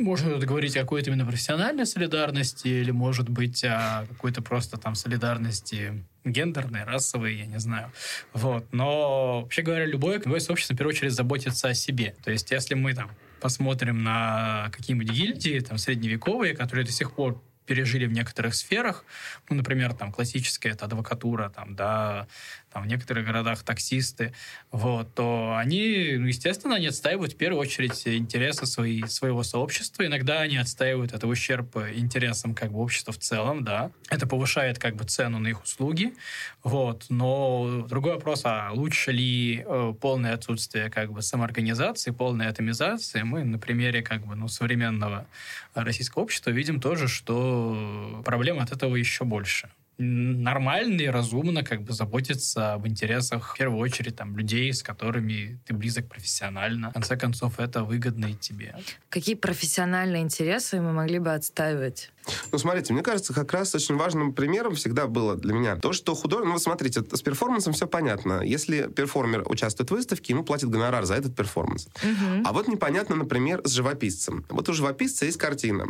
[0.00, 6.04] можно говорить о какой-то именно профессиональной солидарности или, может быть, о какой-то просто там солидарности
[6.24, 7.92] гендерной, расовой, я не знаю.
[8.32, 8.66] Вот.
[8.72, 12.14] Но, вообще говоря, любое, любое сообщество, в первую очередь, заботится о себе.
[12.24, 13.10] То есть, если мы там
[13.40, 19.04] посмотрим на какие-нибудь гильдии, там, средневековые, которые до сих пор пережили в некоторых сферах,
[19.48, 22.26] ну, например, там, классическая это адвокатура, там, да,
[22.72, 24.32] там, в некоторых городах таксисты,
[24.70, 30.06] вот, то они, ну, естественно, они отстаивают в первую очередь интересы свои, своего сообщества.
[30.06, 33.90] Иногда они отстаивают это ущерб интересам как бы общества в целом, да.
[34.08, 36.14] Это повышает как бы цену на их услуги,
[36.62, 37.06] вот.
[37.08, 43.24] Но другой вопрос, а лучше ли э, полное отсутствие как бы самоорганизации, полная атомизация?
[43.24, 45.26] Мы на примере как бы, ну, современного
[45.74, 51.92] российского общества видим тоже, что проблем от этого еще больше нормально и разумно как бы
[51.92, 56.90] заботиться об интересах, в первую очередь, там, людей, с которыми ты близок профессионально.
[56.90, 58.74] В конце концов, это выгодно и тебе.
[59.08, 62.10] Какие профессиональные интересы мы могли бы отстаивать?
[62.52, 66.14] Ну, смотрите, мне кажется, как раз очень важным примером всегда было для меня то, что
[66.14, 66.46] художник...
[66.46, 68.42] Ну, вот смотрите, с перформансом все понятно.
[68.42, 71.86] Если перформер участвует в выставке, ему платят гонорар за этот перформанс.
[72.02, 72.42] Угу.
[72.44, 74.44] А вот непонятно, например, с живописцем.
[74.48, 75.86] Вот у живописца есть картина.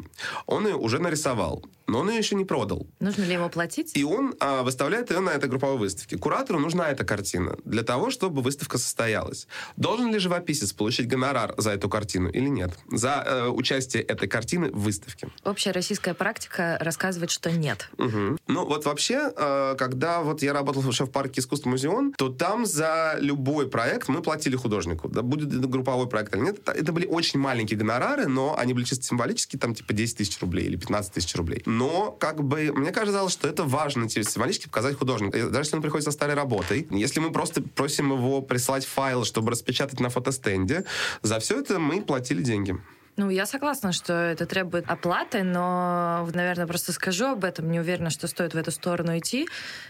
[0.46, 2.86] Он ее уже нарисовал, но он ее еще не продал.
[3.00, 3.96] Нужно ли ему платить?
[3.96, 6.16] И он а, выставляет ее на этой групповой выставке.
[6.18, 9.46] Куратору нужна эта картина для того, чтобы выставка состоялась.
[9.76, 12.72] Должен ли живописец получить гонорар за эту картину или нет?
[12.90, 15.28] За э, участие этой картины в выставке.
[15.44, 17.88] Общая российская практика рассказывает, что нет.
[17.96, 18.37] Угу.
[18.46, 23.16] Ну, вот вообще, э, когда вот я работал в парке искусств музеон, то там за
[23.20, 25.09] любой проект мы платили художнику.
[25.09, 26.68] Да, будет групповой проект или нет.
[26.68, 30.66] Это были очень маленькие гонорары, но они были чисто символические, там типа 10 тысяч рублей
[30.66, 31.62] или 15 тысяч рублей.
[31.64, 35.33] Но, как бы, мне казалось, что это важно символически показать художнику.
[35.33, 39.52] Даже если он приходит со старой работой, если мы просто просим его прислать файл, чтобы
[39.52, 40.85] распечатать на фотостенде,
[41.22, 42.76] за все это мы платили деньги.
[43.16, 48.10] Ну, я согласна, что это требует оплаты, но, наверное, просто скажу об этом, не уверена,
[48.10, 49.48] что стоит в эту сторону идти.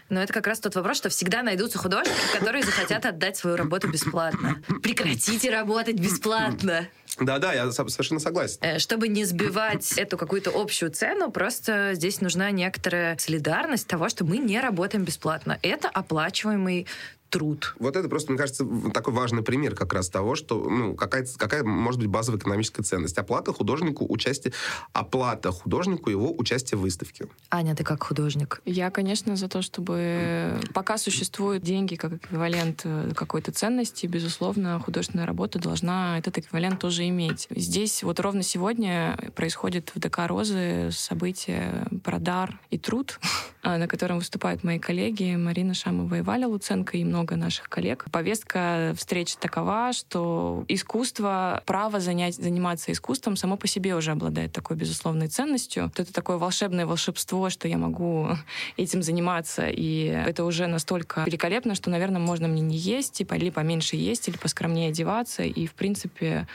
[0.09, 3.88] Но это как раз тот вопрос, что всегда найдутся художники, которые захотят отдать свою работу
[3.88, 4.62] бесплатно.
[4.83, 6.88] Прекратите работать бесплатно.
[7.18, 8.59] Да-да, я совершенно согласен.
[8.62, 14.24] Э, чтобы не сбивать эту какую-то общую цену, просто здесь нужна некоторая солидарность того, что
[14.24, 15.59] мы не работаем бесплатно.
[15.62, 16.87] Это оплачиваемый
[17.31, 17.75] труд.
[17.79, 21.62] Вот это просто, мне кажется, такой важный пример как раз того, что, ну, какая, какая
[21.62, 23.16] может быть базовая экономическая ценность.
[23.19, 24.53] Оплата художнику участие,
[24.93, 27.27] оплата художнику его участия в выставке.
[27.51, 28.61] Аня, ты как художник?
[28.64, 35.27] Я, конечно, за то, чтобы пока существуют деньги как эквивалент э, какой-то ценности, безусловно, художественная
[35.27, 37.47] работа должна этот эквивалент тоже иметь.
[37.51, 43.21] Здесь вот ровно сегодня происходит в ДК «Розы» событие «Продар и труд»,
[43.62, 48.06] на котором выступают мои коллеги Марина Шамова и Валя Луценко и много наших коллег.
[48.11, 54.76] Повестка встречи такова, что искусство, право занять, заниматься искусством само по себе уже обладает такой
[54.76, 55.92] безусловной ценностью.
[55.96, 58.30] Это такое волшебное волшебство, что я могу
[58.76, 63.96] этим заниматься, и это уже настолько великолепно, что, наверное, можно мне не есть, или поменьше
[63.96, 66.46] есть, или поскромнее одеваться, и, в принципе,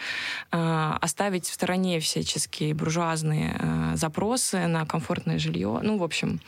[0.51, 5.80] а, оставить в стороне всяческие буржуазные а, запросы на комфортное жилье.
[5.82, 6.39] Ну, в общем,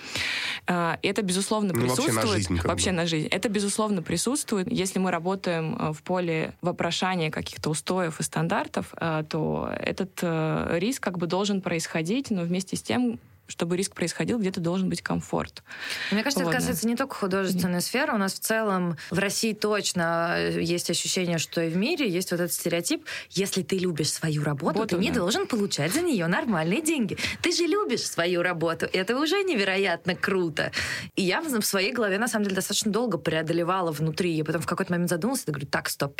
[0.67, 2.13] а, это, безусловно, присутствует.
[2.13, 2.61] Ну, вообще на жизнь.
[2.63, 3.27] Вообще на жизнь.
[3.27, 4.71] Это, безусловно, присутствует.
[4.71, 10.77] Если мы работаем э, в поле вопрошания каких-то устоев и стандартов, э, то этот э,
[10.79, 15.01] риск как бы должен происходить, но вместе с тем чтобы риск происходил, где-то должен быть
[15.01, 15.63] комфорт.
[16.11, 18.13] Мне кажется, вот, это касается не только художественной сферы.
[18.13, 22.31] У нас в целом в России точно э, есть ощущение, что и в мире есть
[22.31, 23.05] вот этот стереотип.
[23.29, 27.17] Если ты любишь свою работу, работу ты не должен получать за нее нормальные деньги.
[27.41, 28.87] Ты же любишь свою работу.
[28.91, 30.71] Это уже невероятно круто.
[31.15, 34.31] И я в своей голове, на самом деле, достаточно долго преодолевала внутри.
[34.31, 36.15] Я потом в какой-то момент задумалась и говорю, так, стоп,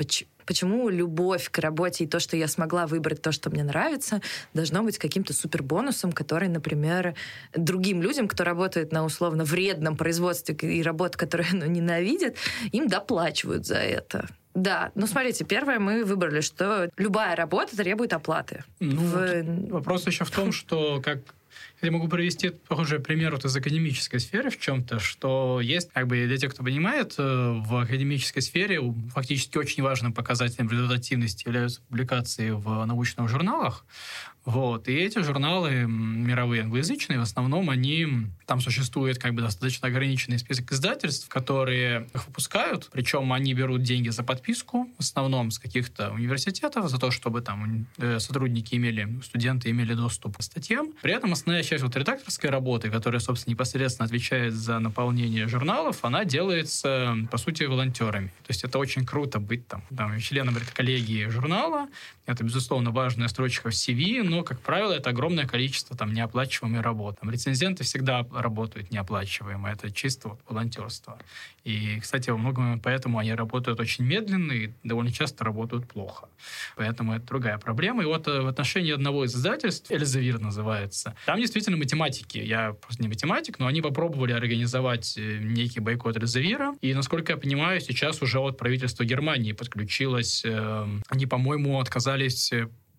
[0.46, 4.22] почему любовь к работе и то, что я смогла выбрать то, что мне нравится,
[4.54, 7.16] должно быть каким-то супер бонусом, который, например,
[7.54, 12.36] другим людям, кто работает на условно вредном производстве и работу, которую ну, ненавидят,
[12.72, 14.28] им доплачивают за это.
[14.54, 18.64] Да, ну смотрите, первое мы выбрали, что любая работа требует оплаты.
[18.80, 19.44] Ну, в...
[19.44, 21.20] вот вопрос еще в том, что как
[21.82, 26.26] я могу привести похожий пример вот из академической сферы в чем-то, что есть, как бы
[26.26, 28.82] для тех, кто понимает, э, в академической сфере
[29.14, 33.86] фактически очень важным показателем результативности являются публикации в научных журналах.
[34.48, 34.88] Вот.
[34.88, 38.08] И эти журналы мировые англоязычные, в основном они...
[38.48, 42.90] Там существует как бы достаточно ограниченный список издательств, которые их выпускают.
[42.94, 47.88] Причем они берут деньги за подписку, в основном с каких-то университетов, за то, чтобы там
[47.98, 50.94] э, сотрудники имели, студенты имели доступ к статьям.
[51.02, 56.24] При этом основная часть вот редакторской работы, которая, собственно, непосредственно отвечает за наполнение журналов, она
[56.24, 58.28] делается, по сути, волонтерами.
[58.28, 61.90] То есть это очень круто быть там, там членом коллегии журнала.
[62.26, 67.18] Это, безусловно, важная строчка в CV, но как правило, это огромное количество там неоплачиваемой работы.
[67.22, 71.18] Там, рецензенты всегда работают неоплачиваемо, это чисто волонтерство.
[71.64, 76.30] И, кстати, во многом поэтому они работают очень медленно и довольно часто работают плохо.
[76.76, 78.04] Поэтому это другая проблема.
[78.04, 82.38] И вот э, в отношении одного из издательств, Эльзавир называется, там действительно математики.
[82.38, 86.76] Я просто не математик, но они попробовали организовать э, некий бойкот Эльзавира.
[86.82, 90.44] И, насколько я понимаю, сейчас уже вот правительство Германии подключилось.
[90.46, 92.54] Э, они, по-моему, отказались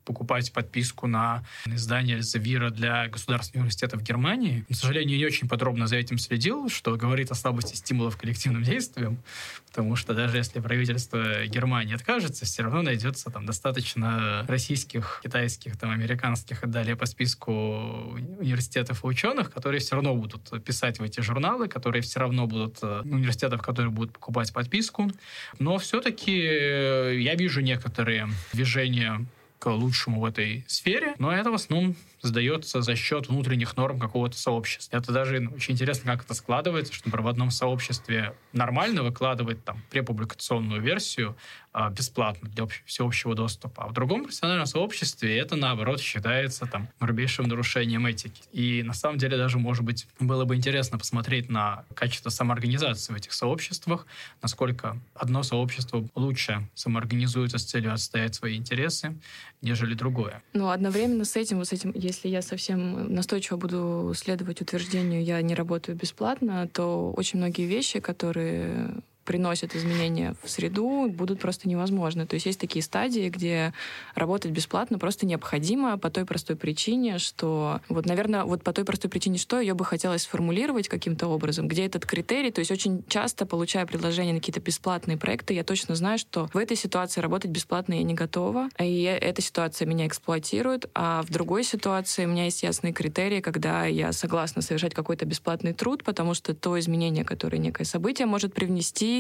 [0.09, 4.65] покупать подписку на издание Эльзавира для государственных университетов Германии.
[4.71, 9.23] К сожалению, не очень подробно за этим следил, что говорит о слабости стимулов коллективным действиям,
[9.67, 15.91] потому что даже если правительство Германии откажется, все равно найдется там достаточно российских, китайских, там,
[15.91, 21.21] американских и далее по списку университетов и ученых, которые все равно будут писать в эти
[21.21, 25.11] журналы, которые все равно будут э, университетов, которые будут покупать подписку.
[25.59, 29.27] Но все-таки я вижу некоторые движения
[29.59, 34.37] к лучшему в этой сфере, но это в основном сдается за счет внутренних норм какого-то
[34.37, 34.97] сообщества.
[34.97, 39.65] Это даже ну, очень интересно, как это складывается, что, например, в одном сообществе нормально выкладывать
[39.65, 41.37] там препубликационную версию
[41.73, 47.47] а, бесплатно для всеобщего доступа, а в другом профессиональном сообществе это, наоборот, считается там грубейшим
[47.47, 48.43] нарушением этики.
[48.53, 53.17] И на самом деле даже, может быть, было бы интересно посмотреть на качество самоорганизации в
[53.17, 54.07] этих сообществах,
[54.43, 59.15] насколько одно сообщество лучше самоорганизуется с целью отстоять свои интересы,
[59.63, 60.43] нежели другое.
[60.55, 65.41] Ну, одновременно с этим, вот с этим если я совсем настойчиво буду следовать утверждению, я
[65.43, 68.91] не работаю бесплатно, то очень многие вещи, которые
[69.29, 72.27] приносят изменения в среду, будут просто невозможны.
[72.27, 73.75] То есть есть такие стадии, где
[74.15, 79.11] работать бесплатно просто необходимо по той простой причине, что вот, наверное, вот по той простой
[79.11, 83.45] причине, что ее бы хотелось сформулировать каким-то образом, где этот критерий, то есть очень часто,
[83.45, 87.93] получая предложения на какие-то бесплатные проекты, я точно знаю, что в этой ситуации работать бесплатно
[87.93, 92.63] я не готова, и эта ситуация меня эксплуатирует, а в другой ситуации у меня есть
[92.63, 97.85] ясные критерии, когда я согласна совершать какой-то бесплатный труд, потому что то изменение, которое некое
[97.85, 99.18] событие может привнести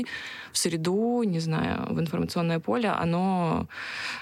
[0.53, 3.69] в среду, не знаю, в информационное поле, оно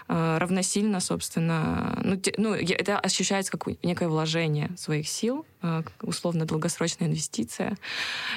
[0.09, 6.45] э, равносильно, собственно, ну, те, ну, это ощущается как некое вложение своих сил, э, условно
[6.45, 7.77] долгосрочная инвестиция,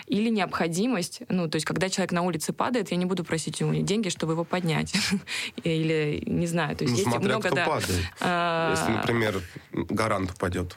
[0.07, 3.65] или необходимость, ну, то есть когда человек на улице падает, я не буду просить у
[3.71, 4.93] него деньги, чтобы его поднять.
[5.63, 7.65] Или, не знаю, то есть ну, есть много, кто да.
[7.65, 8.05] падает.
[8.21, 10.75] А, Если, например, гарант упадет.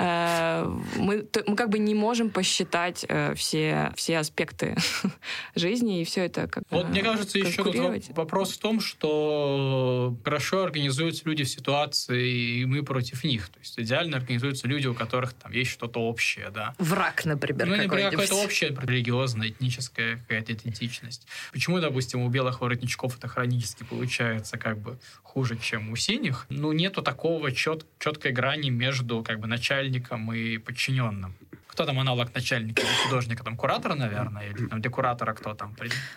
[0.00, 0.64] Э,
[0.96, 4.74] мы, мы как бы не можем посчитать э, все, все аспекты
[5.54, 10.64] жизни и все это как Вот мне кажется, еще тут вопрос в том, что хорошо
[10.64, 13.50] организуются люди в ситуации, и мы против них.
[13.50, 16.74] То есть идеально организуются люди, у которых там есть что-то общее, да.
[16.78, 21.26] Враг, например, Ну, например, какая-то общая религиозная, этническая какая-то идентичность.
[21.52, 26.46] Почему, допустим, у белых воротничков это хронически получается как бы хуже, чем у синих?
[26.48, 29.46] Ну, нету такого чет, четкой грани между как бы
[29.90, 31.34] начальником и подчиненным
[31.70, 35.76] кто там аналог начальника или художника, там куратора, наверное, или там декоратора кто там?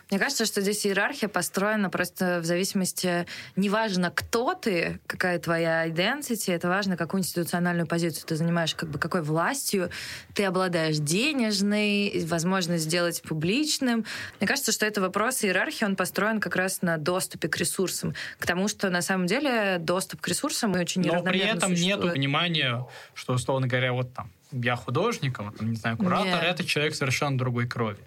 [0.09, 6.51] Мне кажется, что здесь иерархия построена просто в зависимости, неважно, кто ты, какая твоя identity,
[6.51, 9.91] это важно, какую институциональную позицию ты занимаешь, как бы какой властью
[10.33, 14.05] ты обладаешь денежной, возможность сделать публичным.
[14.39, 18.47] Мне кажется, что это вопрос иерархии, он построен как раз на доступе к ресурсам, к
[18.47, 22.87] тому, что на самом деле доступ к ресурсам очень неравномерно Но при этом нет понимания,
[23.13, 26.43] что, условно говоря, вот там я художник, а там, не знаю, куратор, Нет.
[26.43, 28.03] это человек совершенно другой крови.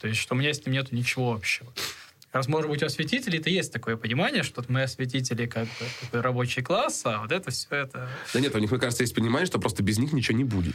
[0.00, 1.72] То есть, что у меня с ним нет ничего общего.
[2.32, 6.62] Раз, может быть, у осветителей-то есть такое понимание, что мы осветители как бы такой рабочий
[6.62, 8.08] класс, а вот это все это...
[8.34, 10.74] Да нет, у них, мне кажется, есть понимание, что просто без них ничего не будет.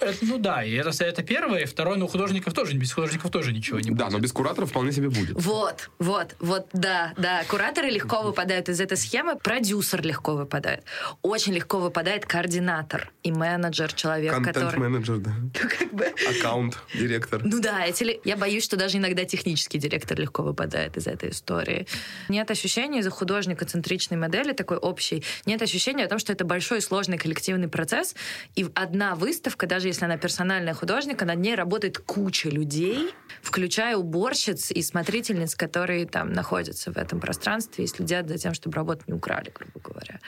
[0.00, 1.60] Это, ну да, и это, это первое.
[1.60, 3.98] И второе, ну, у художников тоже, без художников тоже ничего не будет.
[3.98, 5.34] Да, но без куратора вполне себе будет.
[5.34, 7.44] Вот, вот, вот, да, да.
[7.48, 10.84] Кураторы легко выпадают из этой схемы, продюсер легко выпадает.
[11.20, 14.80] Очень легко выпадает координатор и менеджер, человек, Контент который...
[14.80, 15.34] менеджер, да.
[15.64, 16.06] Ну, как бы...
[16.28, 17.42] Аккаунт, директор.
[17.44, 18.20] Ну да, эти...
[18.24, 21.86] я боюсь, что даже иногда технический директор легко выпадает из этой истории.
[22.28, 27.18] Нет ощущения из-за художника-центричной модели, такой общей, нет ощущения о том, что это большой сложный
[27.18, 28.14] коллективный процесс,
[28.54, 33.10] и одна выставка, даже если она персональная художника, над ней работает куча людей,
[33.42, 38.76] включая уборщиц и смотрительниц, которые там находятся в этом пространстве и следят за тем, чтобы
[38.76, 40.20] работу не украли, грубо говоря.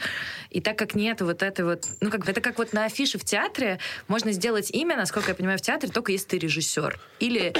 [0.50, 1.86] И так как нет вот этой вот...
[2.00, 5.58] Ну, как это как вот на афише в театре можно сделать имя, насколько я понимаю,
[5.58, 7.52] в театре, только если ты режиссер или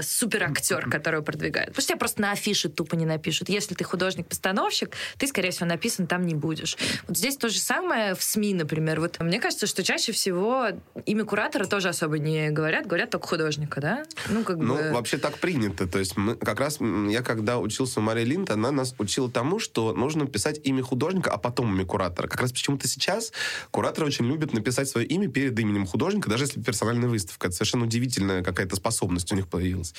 [0.00, 1.68] суперактер, который продвигает.
[1.68, 3.48] Потому что тебя просто на афише тупо не напишут пишут.
[3.48, 6.76] Если ты художник-постановщик, ты, скорее всего, написан там не будешь.
[7.06, 9.00] Вот здесь то же самое в СМИ, например.
[9.00, 10.68] Вот мне кажется, что чаще всего
[11.06, 14.04] имя куратора тоже особо не говорят, говорят только художника, да?
[14.28, 14.90] Ну, как ну бы...
[14.90, 15.86] вообще так принято.
[15.86, 19.60] То есть мы, как раз я, когда учился у Марии Линд, она нас учила тому,
[19.60, 22.26] что нужно писать имя художника, а потом имя куратора.
[22.26, 23.32] Как раз почему-то сейчас
[23.70, 27.46] кураторы очень любят написать свое имя перед именем художника, даже если персональная выставка.
[27.46, 29.94] Это совершенно удивительная какая-то способность у них появилась.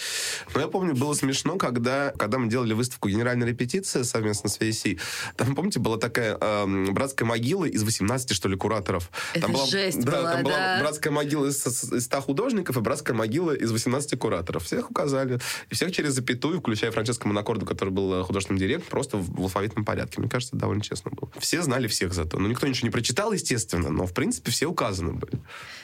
[0.53, 4.99] Но я помню, было смешно, когда, когда мы делали выставку генеральная репетиция совместно с VSC.
[5.35, 9.09] Там, помните, была такая э, братская могила из 18, что ли, кураторов.
[9.33, 10.49] Это там была, жесть да, была, там да.
[10.49, 14.63] была братская могила из, из 100 художников и братская могила из 18 кураторов.
[14.65, 15.39] Всех указали.
[15.69, 19.41] И всех через запятую, включая Франческо Монакорду, который был э, художественным директором, просто в, в
[19.43, 20.19] алфавитном порядке.
[20.19, 21.31] Мне кажется, довольно честно было.
[21.39, 22.39] Все знали всех зато.
[22.39, 25.41] Ну, никто ничего не прочитал, естественно, но, в принципе, все указаны были.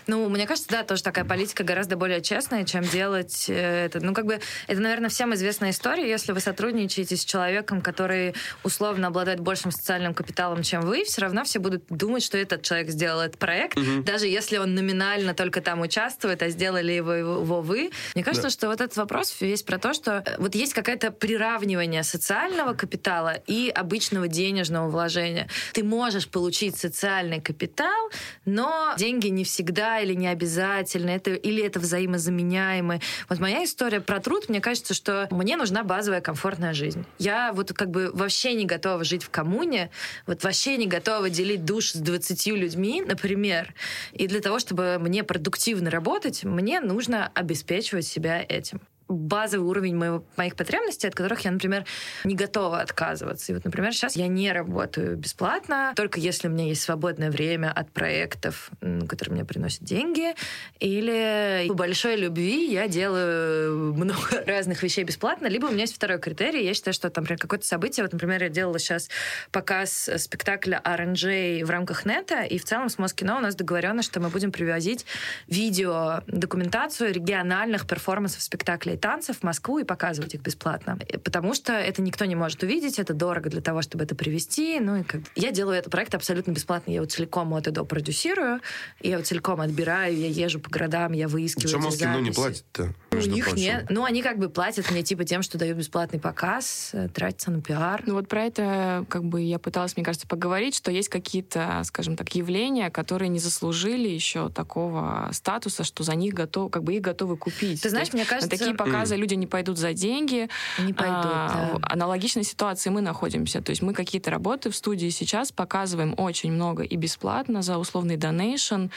[0.08, 4.00] Ну, мне кажется, да, тоже такая политика гораздо более честная, чем делать э, это.
[4.00, 8.34] Ну, как бы, это, наверное, всем известная история, если вы сотрудничаете с человеком, который
[8.64, 12.90] условно обладает большим социальным капиталом, чем вы, все равно все будут думать, что этот человек
[12.90, 14.04] сделал этот проект, угу.
[14.04, 17.92] даже если он номинально только там участвует, а сделали его, его вы.
[18.16, 18.50] Мне кажется, да.
[18.50, 23.34] что вот этот вопрос весь про то, что э, вот есть какое-то приравнивание социального капитала
[23.46, 25.50] и обычного денежного вложения.
[25.74, 28.10] Ты можешь получить социальный капитал,
[28.46, 33.02] но деньги не всегда или не обязательно, это, или это взаимозаменяемые.
[33.28, 36.37] Вот моя история про труд, мне кажется, что мне нужна базовая комфортная
[36.74, 37.06] жизнь.
[37.20, 39.90] Я вот как бы вообще не готова жить в коммуне,
[40.26, 43.74] вот вообще не готова делить душ с 20 людьми, например.
[44.14, 50.24] И для того, чтобы мне продуктивно работать, мне нужно обеспечивать себя этим базовый уровень моего,
[50.36, 51.86] моих потребностей, от которых я, например,
[52.24, 53.52] не готова отказываться.
[53.52, 57.72] И вот, например, сейчас я не работаю бесплатно, только если у меня есть свободное время
[57.72, 58.72] от проектов,
[59.08, 60.34] которые мне приносят деньги,
[60.80, 66.20] или по большой любви я делаю много разных вещей бесплатно, либо у меня есть второй
[66.20, 66.66] критерий.
[66.66, 69.10] Я считаю, что, там, например, какое-то событие, вот, например, я делала сейчас
[69.52, 74.20] показ спектакля RNJ в рамках нета, и в целом с Москино у нас договорено, что
[74.20, 75.06] мы будем привозить
[75.48, 80.98] видео, документацию региональных перформансов спектакля и танцев в Москву и показывать их бесплатно.
[81.24, 84.80] Потому что это никто не может увидеть, это дорого для того, чтобы это привести.
[84.80, 85.22] Ну и как...
[85.36, 86.92] Я делаю этот проект абсолютно бесплатно.
[86.92, 88.62] Я его целиком от и до продюсирую,
[89.02, 92.36] я его целиком отбираю, я езжу по городам, я выискиваю Почему эти кино не записи.
[92.36, 92.94] платит-то?
[93.12, 93.62] У между них прочим?
[93.62, 93.86] нет.
[93.90, 97.62] Ну, они как бы платят мне типа тем, что дают бесплатный показ, э, тратятся на
[97.62, 98.04] пиар.
[98.06, 102.16] Ну вот про это как бы я пыталась, мне кажется, поговорить, что есть какие-то, скажем
[102.16, 107.02] так, явления, которые не заслужили еще такого статуса, что за них готов, как бы их
[107.02, 107.82] готовы купить.
[107.82, 108.50] Ты знаешь, мне кажется...
[108.50, 110.50] Такие показы люди не пойдут за деньги.
[110.80, 111.78] Не пойдут, А, да.
[111.80, 113.62] В аналогичной ситуации мы находимся.
[113.62, 118.18] То есть мы какие-то работы в студии сейчас показываем очень много и бесплатно за условный
[118.18, 118.88] донейшн,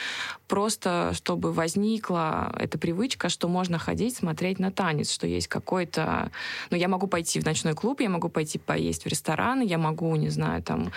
[0.48, 6.30] просто чтобы возникла эта привычка, что можно ходить, смотреть на танец, что есть какой-то...
[6.70, 10.14] Ну, я могу пойти в ночной клуб, я могу пойти поесть в ресторан, я могу,
[10.16, 10.92] не знаю, там,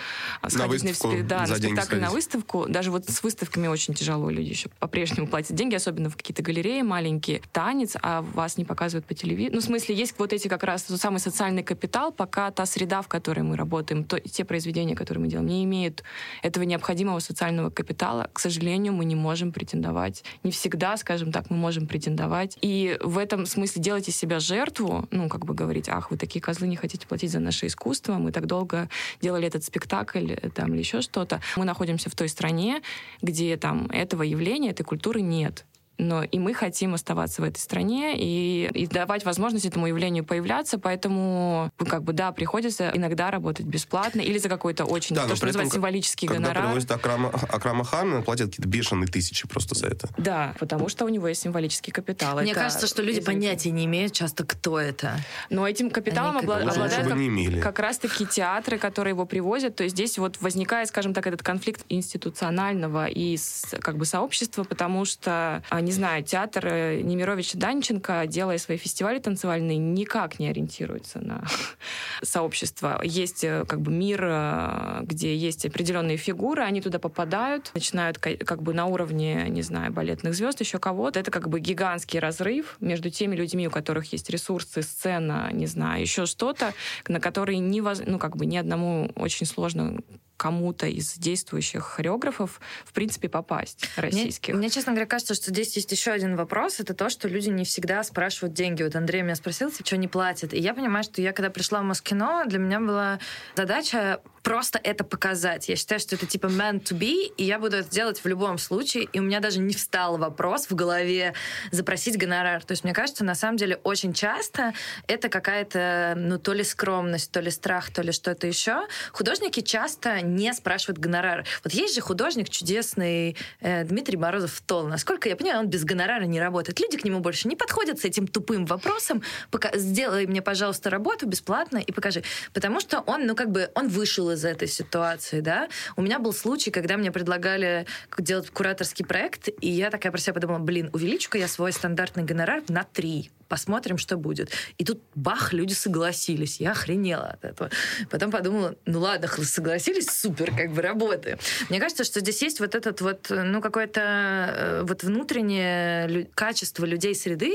[0.48, 2.10] сходить выставку спе- да, на спектакль, на сходить.
[2.10, 2.66] выставку.
[2.68, 6.82] Даже вот с выставками очень тяжело люди еще по-прежнему платят деньги, особенно в какие-то галереи
[6.82, 7.40] маленькие.
[7.52, 9.54] Танец, а вас не показывают по телевизору.
[9.54, 13.02] Ну, в смысле, есть вот эти как раз тот самый социальный капитал, пока та среда,
[13.02, 16.02] в которой мы работаем, то, те произведения, которые мы делаем, не имеют
[16.42, 18.28] этого необходимого социального капитала.
[18.32, 20.24] К сожалению, мы не можем претендовать.
[20.42, 22.58] Не всегда, скажем так, мы можем претендовать.
[22.60, 26.40] И в этом смысле делать из себя жертву, ну, как бы говорить, ах, вы такие
[26.40, 28.88] козлы, не хотите платить за наше искусство, мы так долго
[29.20, 31.40] делали этот спектакль э, там, или еще что-то.
[31.56, 32.82] Мы находимся в той стране,
[33.22, 35.64] где там этого явления, этой культуры нет.
[35.98, 40.78] Но и мы хотим оставаться в этой стране и, и давать возможность этому явлению появляться,
[40.78, 45.28] поэтому ну, как бы да, приходится иногда работать бесплатно или за какой-то очень Да, то,
[45.30, 46.66] но что называется символический Когда гонорар.
[46.66, 50.08] привозят Акрама, Акрама Хана, платят какие-то бешеные тысячи просто за это.
[50.18, 52.40] Да, потому что у него есть символический капитал.
[52.40, 55.16] Мне Это кажется, что люди понятия не имеют часто, кто это.
[55.50, 57.60] Но этим капиталом Они обла- обладают как, имели.
[57.60, 59.76] как раз-таки театры, которые его привозят.
[59.76, 64.64] То есть здесь вот возникает, скажем так, этот конфликт институционального и с- как бы сообщества,
[64.64, 71.20] потому что, не знаю, театр э, Немировича Данченко, делая свои фестивали танцевальные, никак не ориентируется
[71.20, 71.44] на
[72.22, 73.00] сообщество.
[73.02, 78.36] Есть э, как бы мир, э, где есть определенные фигуры, они туда попадают, начинают ка-
[78.36, 81.20] как бы на уровне, не знаю, балетных звезд, еще кого-то.
[81.20, 86.00] Это как бы гигантский разрыв между теми людьми, у которых есть ресурсы, сцена, не знаю,
[86.00, 86.72] еще что-то,
[87.08, 89.98] на которые ну, как бы ни одному очень сложно
[90.36, 94.54] кому-то из действующих хореографов, в принципе, попасть Мне, российских.
[94.54, 96.80] мне, честно говоря, кажется, что здесь есть еще один вопрос.
[96.80, 98.82] Это то, что люди не всегда спрашивают деньги.
[98.82, 100.52] Вот Андрей меня спросил, типа, что не платят.
[100.52, 103.18] И я понимаю, что я, когда пришла в Москино, для меня была
[103.54, 105.68] задача просто это показать.
[105.68, 108.58] Я считаю, что это типа meant to be, и я буду это делать в любом
[108.58, 109.04] случае.
[109.04, 111.34] И у меня даже не встал вопрос в голове
[111.72, 112.62] запросить гонорар.
[112.62, 114.74] То есть, мне кажется, на самом деле очень часто
[115.08, 118.86] это какая-то, ну, то ли скромность, то ли страх, то ли что-то еще.
[119.12, 121.44] Художники часто не спрашивают гонорар.
[121.64, 124.86] Вот есть же художник чудесный э, Дмитрий Морозов Тол.
[124.86, 126.78] Насколько я понимаю, он без гонорара не работает.
[126.80, 129.22] Люди к нему больше не подходят с этим тупым вопросом.
[129.50, 132.22] Пока, сделай мне, пожалуйста, работу бесплатно и покажи.
[132.52, 135.68] Потому что он, ну, как бы, он вышел из этой ситуации, да.
[135.96, 137.86] У меня был случай, когда мне предлагали
[138.18, 142.62] делать кураторский проект, и я такая про себя подумала, блин, увеличу-ка я свой стандартный гонорар
[142.68, 144.50] на три посмотрим, что будет.
[144.78, 146.60] И тут бах, люди согласились.
[146.60, 147.70] Я охренела от этого.
[148.10, 151.38] Потом подумала, ну ладно, согласились, супер, как бы работаем.
[151.68, 157.14] Мне кажется, что здесь есть вот этот вот, ну, какое-то э, вот внутреннее качество людей
[157.14, 157.52] среды,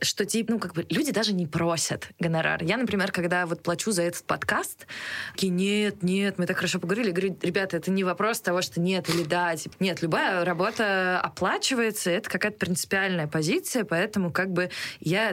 [0.00, 2.62] что типа, ну, как бы люди даже не просят гонорар.
[2.62, 4.86] Я, например, когда вот плачу за этот подкаст,
[5.32, 8.80] такие, нет, нет, мы так хорошо поговорили, я говорю, ребята, это не вопрос того, что
[8.80, 14.70] нет или да, типа, нет, любая работа оплачивается, это какая-то принципиальная позиция, поэтому как бы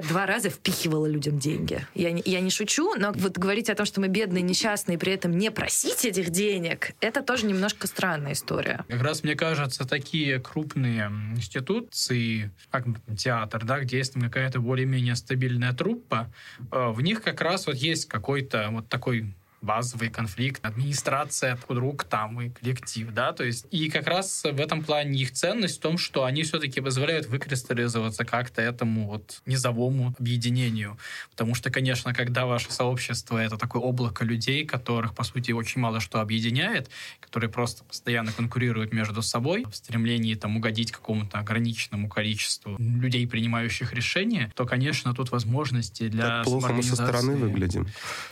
[0.07, 1.85] два раза впихивала людям деньги.
[1.95, 5.13] Я не, я не шучу, но вот говорить о том, что мы бедные, несчастные, при
[5.13, 8.85] этом не просить этих денег, это тоже немножко странная история.
[8.87, 12.85] Как раз, мне кажется, такие крупные институции, как
[13.17, 16.31] театр, да, где есть какая-то более-менее стабильная труппа,
[16.71, 22.41] э, в них как раз вот есть какой-то вот такой базовый конфликт, администрация, друг там
[22.41, 25.97] и коллектив, да, то есть и как раз в этом плане их ценность в том,
[25.97, 30.97] что они все-таки позволяют выкристаллизоваться как-то этому вот низовому объединению,
[31.31, 35.99] потому что, конечно, когда ваше сообщество это такое облако людей, которых, по сути, очень мало
[35.99, 36.89] что объединяет,
[37.19, 43.93] которые просто постоянно конкурируют между собой в стремлении там угодить какому-то ограниченному количеству людей, принимающих
[43.93, 47.87] решения, то, конечно, тут возможности для Как плохо мы со стороны выглядим.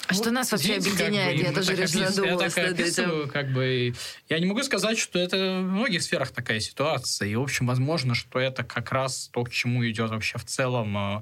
[0.07, 3.93] А что нас вообще Видите, бы, я тоже так опис- Я так описываю, как бы...
[4.29, 7.27] Я не могу сказать, что это в многих сферах такая ситуация.
[7.27, 10.97] И, в общем, возможно, что это как раз то, к чему идет вообще в целом
[10.97, 11.21] э,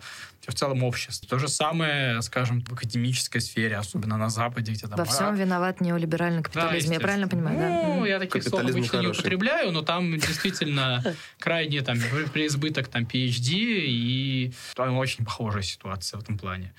[0.51, 1.27] в целом общество.
[1.27, 4.97] То же самое, скажем, в академической сфере, особенно на Западе, где там...
[4.97, 6.91] Во всем виноват неолиберальный капитализм.
[6.93, 8.07] я правильно понимаю, ну, да?
[8.07, 11.03] я таких слов обычно не употребляю, но там действительно
[11.39, 11.97] крайне там
[12.33, 16.73] преизбыток там PhD, и там очень похожая ситуация в этом плане.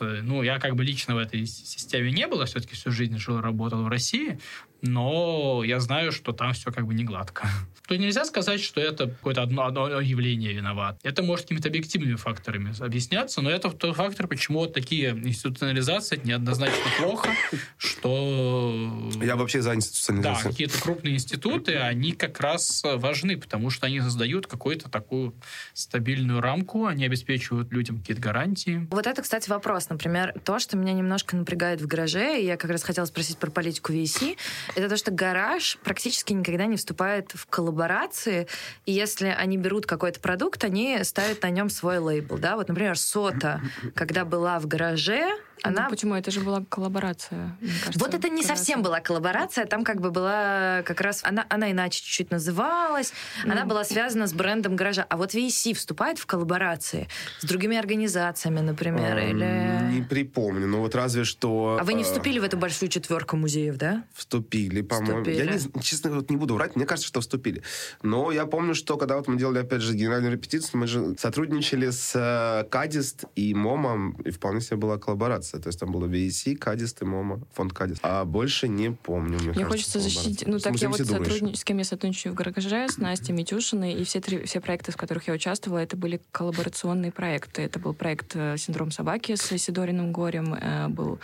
[0.00, 3.82] Ну, я как бы лично в этой системе не было, все-таки всю жизнь жил, работал
[3.82, 4.38] в России,
[4.82, 7.48] но я знаю, что там все как бы не гладко.
[7.88, 10.98] То нельзя сказать, что это какое-то одно, одно явление виноват.
[11.02, 16.84] Это может какими-то объективными факторами объясняться, но это тот фактор, почему вот такие институционализации неоднозначно
[16.98, 17.30] плохо,
[17.78, 19.10] что...
[19.20, 20.44] Я вообще за институционализацию.
[20.44, 25.34] Да, какие-то крупные институты, они как раз важны, потому что они создают какую-то такую
[25.74, 28.86] стабильную рамку, они обеспечивают людям какие-то гарантии.
[28.90, 29.88] Вот это, кстати, вопрос.
[29.88, 33.50] Например, то, что меня немножко напрягает в гараже, и я как раз хотела спросить про
[33.50, 34.36] политику VC,
[34.74, 38.46] это то, что гараж практически никогда не вступает в коллаборации,
[38.86, 42.98] и если они берут какой-то продукт, они ставят на нем свой лейбл, да, вот, например,
[42.98, 43.60] сота,
[43.94, 45.30] когда была в гараже,
[45.62, 45.84] она...
[45.84, 46.14] Ну, почему?
[46.14, 47.56] Это же была коллаборация.
[47.60, 51.22] Кажется, вот это не совсем была коллаборация, там как бы была как раз...
[51.24, 53.12] Она, она иначе чуть-чуть называлась,
[53.44, 53.52] ну.
[53.52, 55.06] она была связана с брендом гаража.
[55.08, 57.08] А вот V-A-C вступает в коллаборации
[57.40, 59.94] с другими организациями, например, а, или...
[59.94, 61.78] Не припомню, но вот разве что...
[61.80, 64.04] А вы не а, вступили в эту большую четверку музеев, да?
[64.14, 65.24] Вступили, по-моему.
[65.26, 67.62] Я, не, честно, вот не буду врать, мне кажется, что вступили.
[68.02, 71.90] Но я помню, что когда вот мы делали, опять же, генеральную репетицию, мы же сотрудничали
[71.90, 75.60] с э, Kadist и Момом, и вполне себе была коллаборация коллаборация.
[75.60, 78.00] То есть там было V-A-C, Kadist и МОМА, фонд Kadist.
[78.02, 79.38] А больше не помню.
[79.38, 80.44] Мне, мне хочется защитить...
[80.46, 81.54] Ну, так я вот сотрудни...
[81.54, 84.96] с кем я сотрудничаю в Гараже, с Настей Митюшиной, и все, три, все проекты, в
[84.96, 87.62] которых я участвовала, это были коллаборационные проекты.
[87.62, 91.18] Это был проект э, «Синдром собаки» с Сидориным Горем, э, был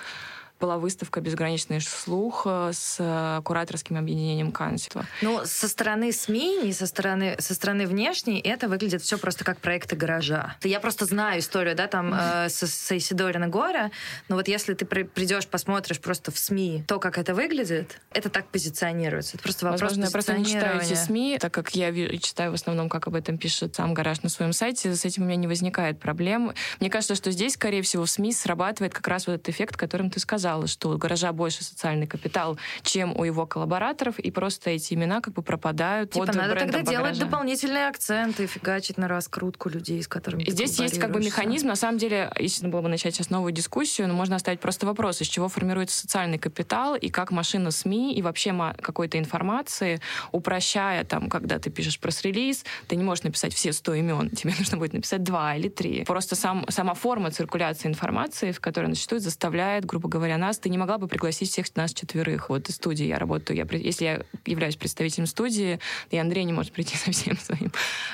[0.58, 5.06] была выставка «Безграничный слух» с э, кураторским объединением канцлера.
[5.22, 9.58] Ну, со стороны СМИ, не со стороны, со стороны внешней, это выглядит все просто как
[9.58, 10.56] проекты гаража.
[10.62, 13.90] Я просто знаю историю, да, там, э, с, с Исидорина Горя,
[14.28, 18.30] но вот если ты при, придешь, посмотришь просто в СМИ то, как это выглядит, это
[18.30, 19.36] так позиционируется.
[19.36, 22.54] Это просто вопрос Возможно, я просто не читаю эти СМИ, так как я читаю в
[22.54, 25.46] основном, как об этом пишет сам гараж на своем сайте, с этим у меня не
[25.46, 26.52] возникает проблем.
[26.80, 30.10] Мне кажется, что здесь, скорее всего, в СМИ срабатывает как раз вот этот эффект, которым
[30.10, 34.70] ты сказал сказала, что у гаража больше социальный капитал, чем у его коллабораторов, и просто
[34.70, 37.24] эти имена как бы пропадают типа, под надо тогда делать гаража.
[37.24, 41.66] дополнительные акценты, фигачить на раскрутку людей, с которыми Здесь есть как бы механизм.
[41.66, 45.20] На самом деле, если было бы начать сейчас новую дискуссию, но можно оставить просто вопрос,
[45.20, 48.46] из чего формируется социальный капитал и как машина СМИ и вообще
[48.80, 54.30] какой-то информации, упрощая там, когда ты пишешь пресс-релиз, ты не можешь написать все 100 имен,
[54.30, 56.04] тебе нужно будет написать два или три.
[56.04, 60.68] Просто сам, сама форма циркуляции информации, в которой она существует, заставляет, грубо говоря, нас, ты
[60.68, 62.48] не могла бы пригласить всех нас четверых.
[62.48, 63.56] Вот из студии я работаю.
[63.56, 65.78] Я, если я являюсь представителем студии,
[66.10, 67.72] и Андрей не может прийти со всем своим,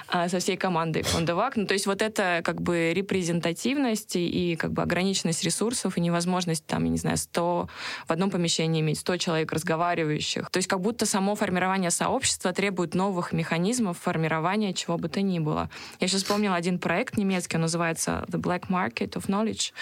[0.09, 1.57] а со всей командой фонда ВАК.
[1.57, 6.01] Ну, то есть вот это как бы репрезентативность и, и как бы ограниченность ресурсов и
[6.01, 7.69] невозможность там, я не знаю, 100
[8.07, 10.51] в одном помещении иметь 100 человек разговаривающих.
[10.51, 15.39] То есть как будто само формирование сообщества требует новых механизмов формирования чего бы то ни
[15.39, 15.71] было.
[16.01, 19.73] Я сейчас вспомнила один проект немецкий, он называется The Black Market of Knowledge.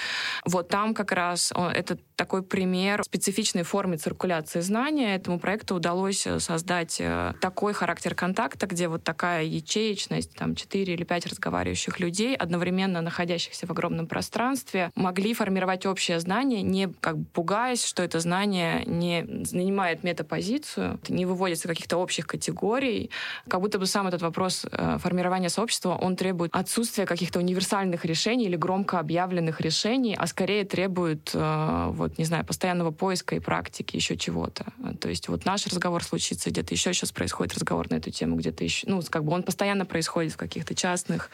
[0.45, 5.17] Вот там как раз он, это так такой пример специфичной формы циркуляции знания.
[5.17, 10.95] Этому проекту удалось э, создать э, такой характер контакта, где вот такая ячеечность, там 4
[10.95, 17.19] или 5 разговаривающих людей, одновременно находящихся в огромном пространстве, могли формировать общее знание, не как
[17.19, 23.11] бы пугаясь, что это знание не занимает метапозицию, не выводится каких-то общих категорий.
[23.49, 28.45] Как будто бы сам этот вопрос э, формирования сообщества, он требует отсутствия каких-то универсальных решений
[28.45, 34.15] или громко объявленных решений, а скорее требует вот не знаю, постоянного поиска и практики, еще
[34.15, 34.67] чего-то.
[35.01, 38.63] То есть вот наш разговор случится где-то еще сейчас происходит разговор на эту тему, где-то
[38.63, 41.31] еще, ну, как бы он постоянно происходит в каких-то частных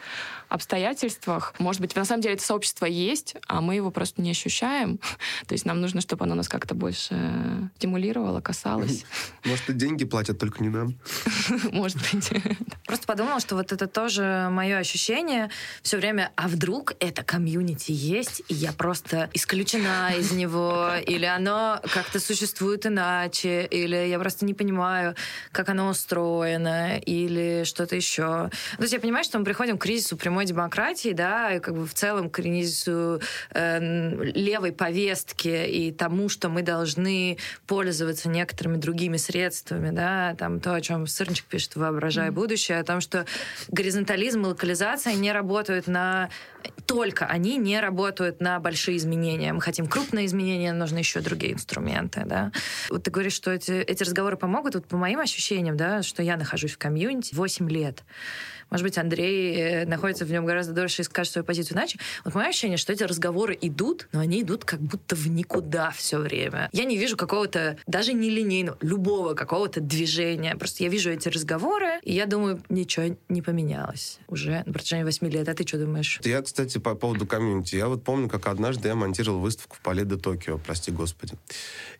[0.47, 1.53] обстоятельствах.
[1.59, 4.97] Может быть, на самом деле это сообщество есть, а мы его просто не ощущаем.
[5.47, 9.03] То есть нам нужно, чтобы оно нас как-то больше стимулировало, касалось.
[9.43, 10.95] Может, и деньги платят, только не нам.
[11.73, 12.31] Может быть.
[12.85, 15.49] Просто подумала, что вот это тоже мое ощущение
[15.81, 21.79] все время, а вдруг это комьюнити есть, и я просто исключена из него, или оно
[21.93, 25.15] как-то существует иначе, или я просто не понимаю,
[25.51, 28.49] как оно устроено, или что-то еще.
[28.77, 31.85] То есть я понимаю, что мы приходим к кризису прямой демократии, да, и как бы
[31.85, 33.21] в целом к кризису
[33.51, 40.73] э, левой повестки и тому, что мы должны пользоваться некоторыми другими средствами, да, там то,
[40.73, 42.31] о чем Сырничек пишет «Воображая mm-hmm.
[42.31, 43.25] будущее», о том, что
[43.69, 46.29] горизонтализм и локализация не работают на...
[46.85, 49.51] Только они не работают на большие изменения.
[49.51, 52.51] Мы хотим крупные изменения, нужны еще другие инструменты, да.
[52.89, 54.75] Вот ты говоришь, что эти, эти разговоры помогут.
[54.75, 58.03] Вот по моим ощущениям, да, что я нахожусь в комьюнити 8 лет.
[58.69, 61.99] Может быть, Андрей э, находится в нем гораздо дольше и скажет свою позицию иначе.
[62.25, 66.17] Вот мое ощущение, что эти разговоры идут, но они идут как будто в никуда все
[66.17, 66.69] время.
[66.73, 70.55] Я не вижу какого-то, даже не линейного, любого какого-то движения.
[70.55, 75.29] Просто я вижу эти разговоры, и я думаю, ничего не поменялось уже на протяжении восьми
[75.29, 75.47] лет.
[75.47, 76.19] А ты что думаешь?
[76.23, 77.75] Я, кстати, по поводу комьюнити.
[77.75, 81.35] Я вот помню, как однажды я монтировал выставку в Пале Токио, прости господи.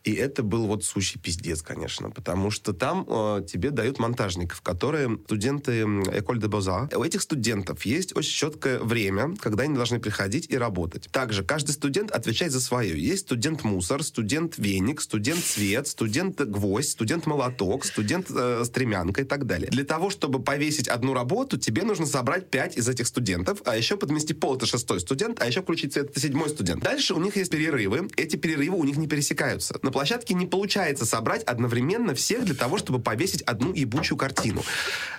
[0.04, 5.18] И это был вот сущий пиздец, конечно, потому что там э, тебе дают монтажников, которые
[5.26, 6.90] студенты Эколь де Боза.
[6.96, 11.08] У этих студентов есть очень четкое время, когда они должны приходить и работать.
[11.12, 13.00] Также каждый студент отвечает за свое.
[13.00, 19.70] Есть студент-мусор, студент-веник, студент-цвет, студент-гвоздь, студент-молоток, студент-стремянка э, и так далее.
[19.70, 23.96] Для того, чтобы повесить одну работу, тебе нужно собрать пять из этих студентов, а еще
[23.96, 26.84] подмести пол это шестой студент, а еще включить цвет это седьмой студент.
[26.84, 28.08] Дальше у них есть перерывы.
[28.18, 29.78] Эти перерывы у них не пересекаются.
[29.84, 34.64] На площадке не получается собрать одновременно всех для того, чтобы повесить одну ебучую картину.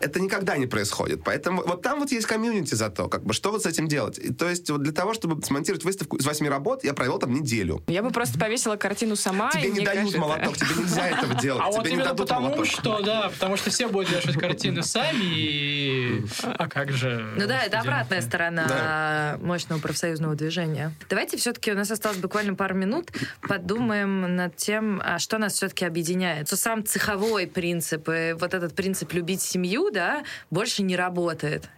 [0.01, 1.23] Это никогда не происходит.
[1.29, 3.07] Поэтому вот там вот есть комьюнити зато.
[3.09, 4.17] Как бы что вот с этим делать?
[4.19, 7.35] И, то есть вот для того, чтобы смонтировать выставку из восьми работ, я провел там
[7.35, 7.83] неделю.
[7.87, 9.51] Я бы просто повесила картину сама.
[9.51, 11.63] Тебе не дают кажется, молоток, тебе нельзя этого делать.
[11.63, 12.65] А тебе вот не именно дадут потому молоток.
[12.65, 16.25] что, да, потому что все будут вешать картины сами, и...
[16.45, 17.31] А как же...
[17.37, 19.39] Ну да, это обратная сторона Да.
[19.47, 20.95] мощного профсоюзного движения.
[21.11, 23.11] Давайте все-таки, у нас осталось буквально пару минут,
[23.47, 26.47] подумаем над тем, а что нас все-таки объединяет.
[26.47, 31.18] Что сам цеховой принцип, и вот этот принцип любить семью, да, больше не работает.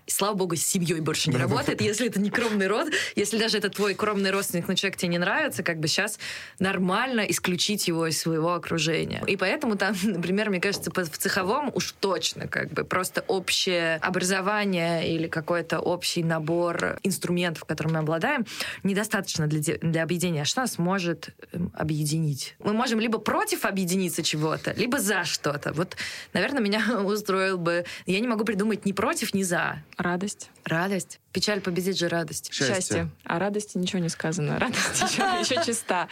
[0.07, 3.59] И слава богу, с семьей больше не работает, если это не кровный род, если даже
[3.59, 6.18] это твой кровный родственник, но человек тебе не нравится, как бы сейчас
[6.59, 9.22] нормально исключить его из своего окружения.
[9.26, 15.14] И поэтому там, например, мне кажется, в цеховом уж точно как бы просто общее образование
[15.14, 18.47] или какой-то общий набор инструментов, которыми мы обладаем,
[18.82, 20.45] недостаточно для, для объединения.
[20.45, 22.57] Что нас может эм, объединить?
[22.59, 25.72] Мы можем либо против объединиться чего-то, либо за что-то.
[25.72, 25.97] Вот,
[26.32, 27.84] наверное, меня устроил бы...
[28.07, 29.83] Я не могу придумать ни против, ни за.
[29.97, 30.51] Радость.
[30.64, 31.20] Радость.
[31.33, 32.53] Печаль победит же радость.
[32.53, 32.74] Счастье.
[32.74, 33.11] Счастье.
[33.24, 34.59] О радости ничего не сказано.
[34.59, 36.09] Радость еще, еще чиста.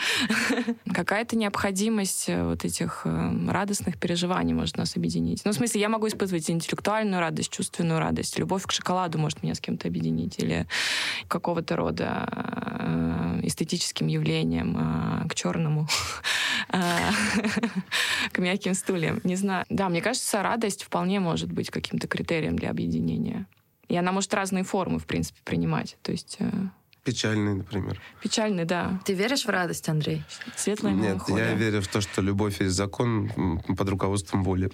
[0.92, 5.42] Какая-то необходимость э, вот этих э, радостных переживаний может нас объединить.
[5.44, 8.38] Ну, в смысле, я могу испытывать интеллектуальную радость, чувственную радость.
[8.38, 10.38] Любовь к шоколаду может меня с кем-то объединить.
[10.38, 10.66] Или
[11.26, 15.88] какого-то рода э, эстетическим явлением, к черному,
[18.32, 19.20] к мягким стульям.
[19.24, 19.64] Не знаю.
[19.68, 23.07] Да, мне кажется, радость вполне может быть каким-то критерием для объединения.
[23.88, 25.96] И она может разные формы, в принципе, принимать.
[26.02, 26.50] То есть э,
[27.04, 28.00] Печальный, например.
[28.22, 29.00] печальный, да.
[29.06, 30.22] Ты веришь в радость, Андрей?
[30.56, 31.48] Светлая Нет, меланхолия.
[31.50, 34.70] я верю в то, что любовь есть закон под руководством воли.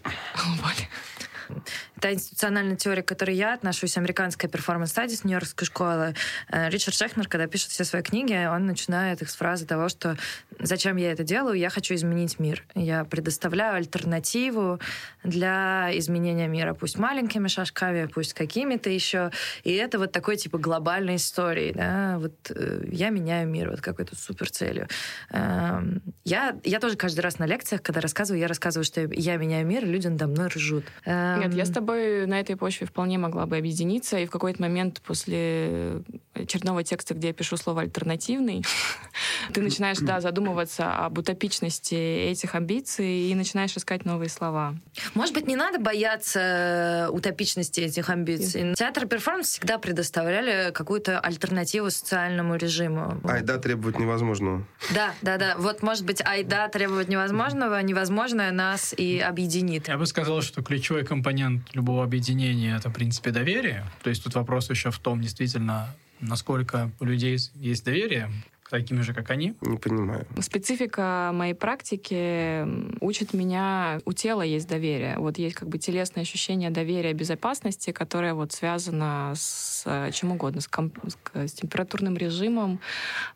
[0.60, 1.58] Воля.
[2.04, 6.14] Та институциональная теория, к которой я отношусь, американская performance studies Нью-Йоркской школы.
[6.50, 10.18] Э, Ричард Шехнер, когда пишет все свои книги, он начинает их с фразы того, что
[10.60, 11.58] «Зачем я это делаю?
[11.58, 12.62] Я хочу изменить мир.
[12.74, 14.80] Я предоставляю альтернативу
[15.22, 16.74] для изменения мира.
[16.74, 19.30] Пусть маленькими шажками, пусть какими-то еще.
[19.62, 21.72] И это вот такой типа глобальной истории.
[21.72, 22.18] Да?
[22.18, 24.88] Вот э, я меняю мир вот какой-то супер целью.
[25.30, 29.66] Эм, я, я тоже каждый раз на лекциях, когда рассказываю, я рассказываю, что я меняю
[29.66, 30.84] мир, люди надо мной ржут.
[31.06, 34.60] Эм, Нет, я с тобой на этой почве вполне могла бы объединиться, и в какой-то
[34.62, 36.02] момент после
[36.34, 38.64] очередного текста, где я пишу слово «альтернативный»,
[39.52, 44.74] ты начинаешь, да, задумываться об утопичности этих амбиций и начинаешь искать новые слова.
[45.14, 48.74] Может быть, не надо бояться э, утопичности этих амбиций.
[48.74, 53.20] Театр и перформанс всегда предоставляли какую-то альтернативу социальному режиму.
[53.24, 54.66] Айда требовать невозможного.
[54.94, 55.54] Да, да, да.
[55.58, 59.88] Вот, может быть, айда требовать невозможного, невозможное нас и объединит.
[59.88, 63.84] Я бы сказал, что ключевой компонент любого объединения— это, в принципе, доверие.
[64.02, 68.30] То есть тут вопрос еще в том, действительно, насколько у людей есть доверие
[68.64, 69.54] к таким же, как они.
[69.60, 70.26] Не понимаю.
[70.40, 72.66] Специфика моей практики
[73.02, 75.18] учит меня, у тела есть доверие.
[75.18, 80.62] Вот есть как бы телесное ощущение доверия, безопасности, которое вот связано с э, чем угодно,
[80.62, 80.98] с, комп-
[81.34, 82.80] с температурным режимом,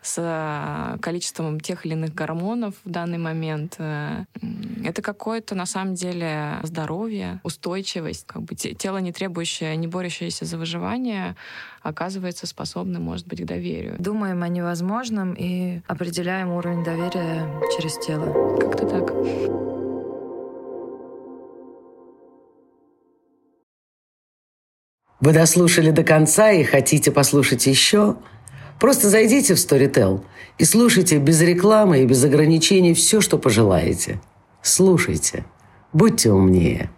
[0.00, 3.76] с э, количеством тех или иных гормонов в данный момент.
[3.78, 4.24] Э,
[4.84, 8.24] Это какое-то, на самом деле, здоровье, устойчивость.
[8.26, 11.36] Как бы те- тело, не требующее, не борющееся за выживание,
[11.82, 13.96] оказывается способным, может быть, к доверию.
[13.98, 18.58] Думаем о невозможном и определяем уровень доверия через тело.
[18.58, 19.12] Как-то так.
[25.20, 28.16] Вы дослушали до конца и хотите послушать еще?
[28.78, 30.24] Просто зайдите в Storytel
[30.58, 34.20] и слушайте без рекламы и без ограничений все, что пожелаете.
[34.62, 35.44] Слушайте.
[35.92, 36.90] Будьте умнее.